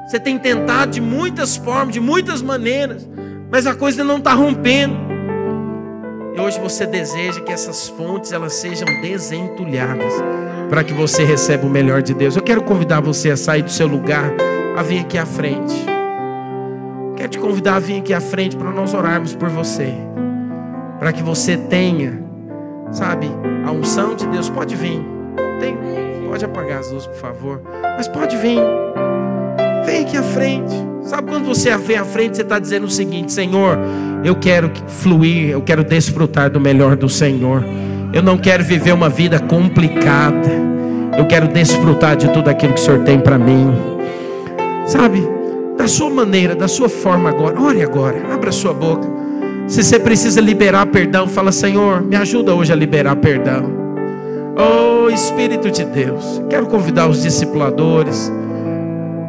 [0.08, 3.08] Você tem tentado de muitas formas, de muitas maneiras,
[3.52, 4.98] mas a coisa não está rompendo.
[6.36, 10.14] E hoje você deseja que essas fontes elas sejam desentulhadas
[10.70, 12.36] para que você receba o melhor de Deus.
[12.36, 14.32] Eu quero convidar você a sair do seu lugar,
[14.76, 15.86] a vir aqui à frente.
[17.16, 19.94] Quero te convidar a vir aqui à frente para nós orarmos por você.
[21.00, 22.22] Para que você tenha,
[22.92, 23.28] sabe,
[23.66, 24.50] a unção de Deus.
[24.50, 25.02] Pode vir.
[25.60, 25.78] Tem,
[26.28, 27.62] pode apagar as luzes, por favor.
[27.98, 28.60] Mas pode vir.
[29.86, 30.74] Vem aqui à frente.
[31.04, 33.78] Sabe quando você vem à frente, você está dizendo o seguinte: Senhor,
[34.24, 37.64] eu quero fluir, eu quero desfrutar do melhor do Senhor.
[38.16, 40.50] Eu não quero viver uma vida complicada.
[41.16, 43.72] Eu quero desfrutar de tudo aquilo que o Senhor tem para mim.
[44.88, 45.36] Sabe?
[45.86, 47.62] da sua maneira, da sua forma agora.
[47.62, 49.08] Ore agora, abra sua boca.
[49.68, 53.72] Se você precisa liberar perdão, fala: Senhor, me ajuda hoje a liberar perdão.
[54.58, 58.32] Oh Espírito de Deus, quero convidar os discipuladores,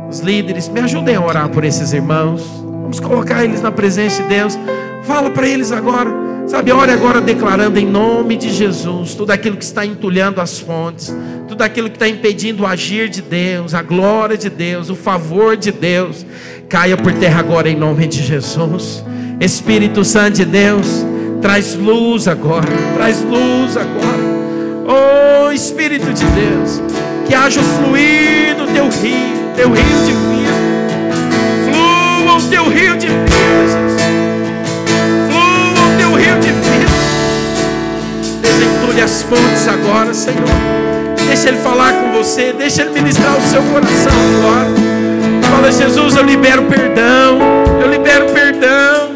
[0.08, 2.42] os líderes, me ajudem a orar por esses irmãos.
[2.62, 4.58] Vamos colocar eles na presença de Deus.
[5.02, 6.25] Fala para eles agora.
[6.46, 11.14] Sabe, ore agora declarando em nome de Jesus tudo aquilo que está entulhando as fontes,
[11.48, 15.56] tudo aquilo que está impedindo o agir de Deus, a glória de Deus, o favor
[15.56, 16.24] de Deus,
[16.68, 19.04] caia por terra agora em nome de Jesus.
[19.40, 21.04] Espírito Santo de Deus,
[21.42, 24.26] traz luz agora, traz luz agora.
[24.86, 26.80] Oh Espírito de Deus,
[27.26, 30.54] que haja o fluir do teu rio, teu rio de vida,
[31.64, 33.85] flua o teu rio de vida,
[38.96, 40.36] Desentulhe as fontes agora, Senhor.
[41.28, 44.70] Deixa Ele falar com você, deixa Ele ministrar o seu coração agora.
[45.50, 47.38] Fala, Jesus, eu libero perdão,
[47.82, 49.10] eu libero perdão.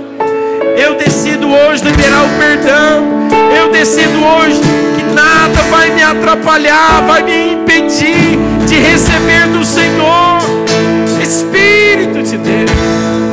[0.77, 3.31] Eu decido hoje liberar o perdão.
[3.57, 4.61] Eu decido hoje
[4.97, 10.41] que nada vai me atrapalhar, vai me impedir de receber do Senhor.
[11.23, 13.30] Espírito de Deus.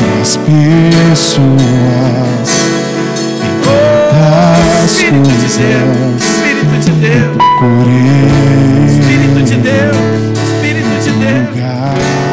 [0.00, 1.50] E as pessoas
[3.40, 6.22] e oh, Espírito coisas de Deus.
[6.22, 7.36] Espírito de Deus.
[8.90, 9.96] Espírito de Deus.
[10.38, 12.29] Espírito de Deus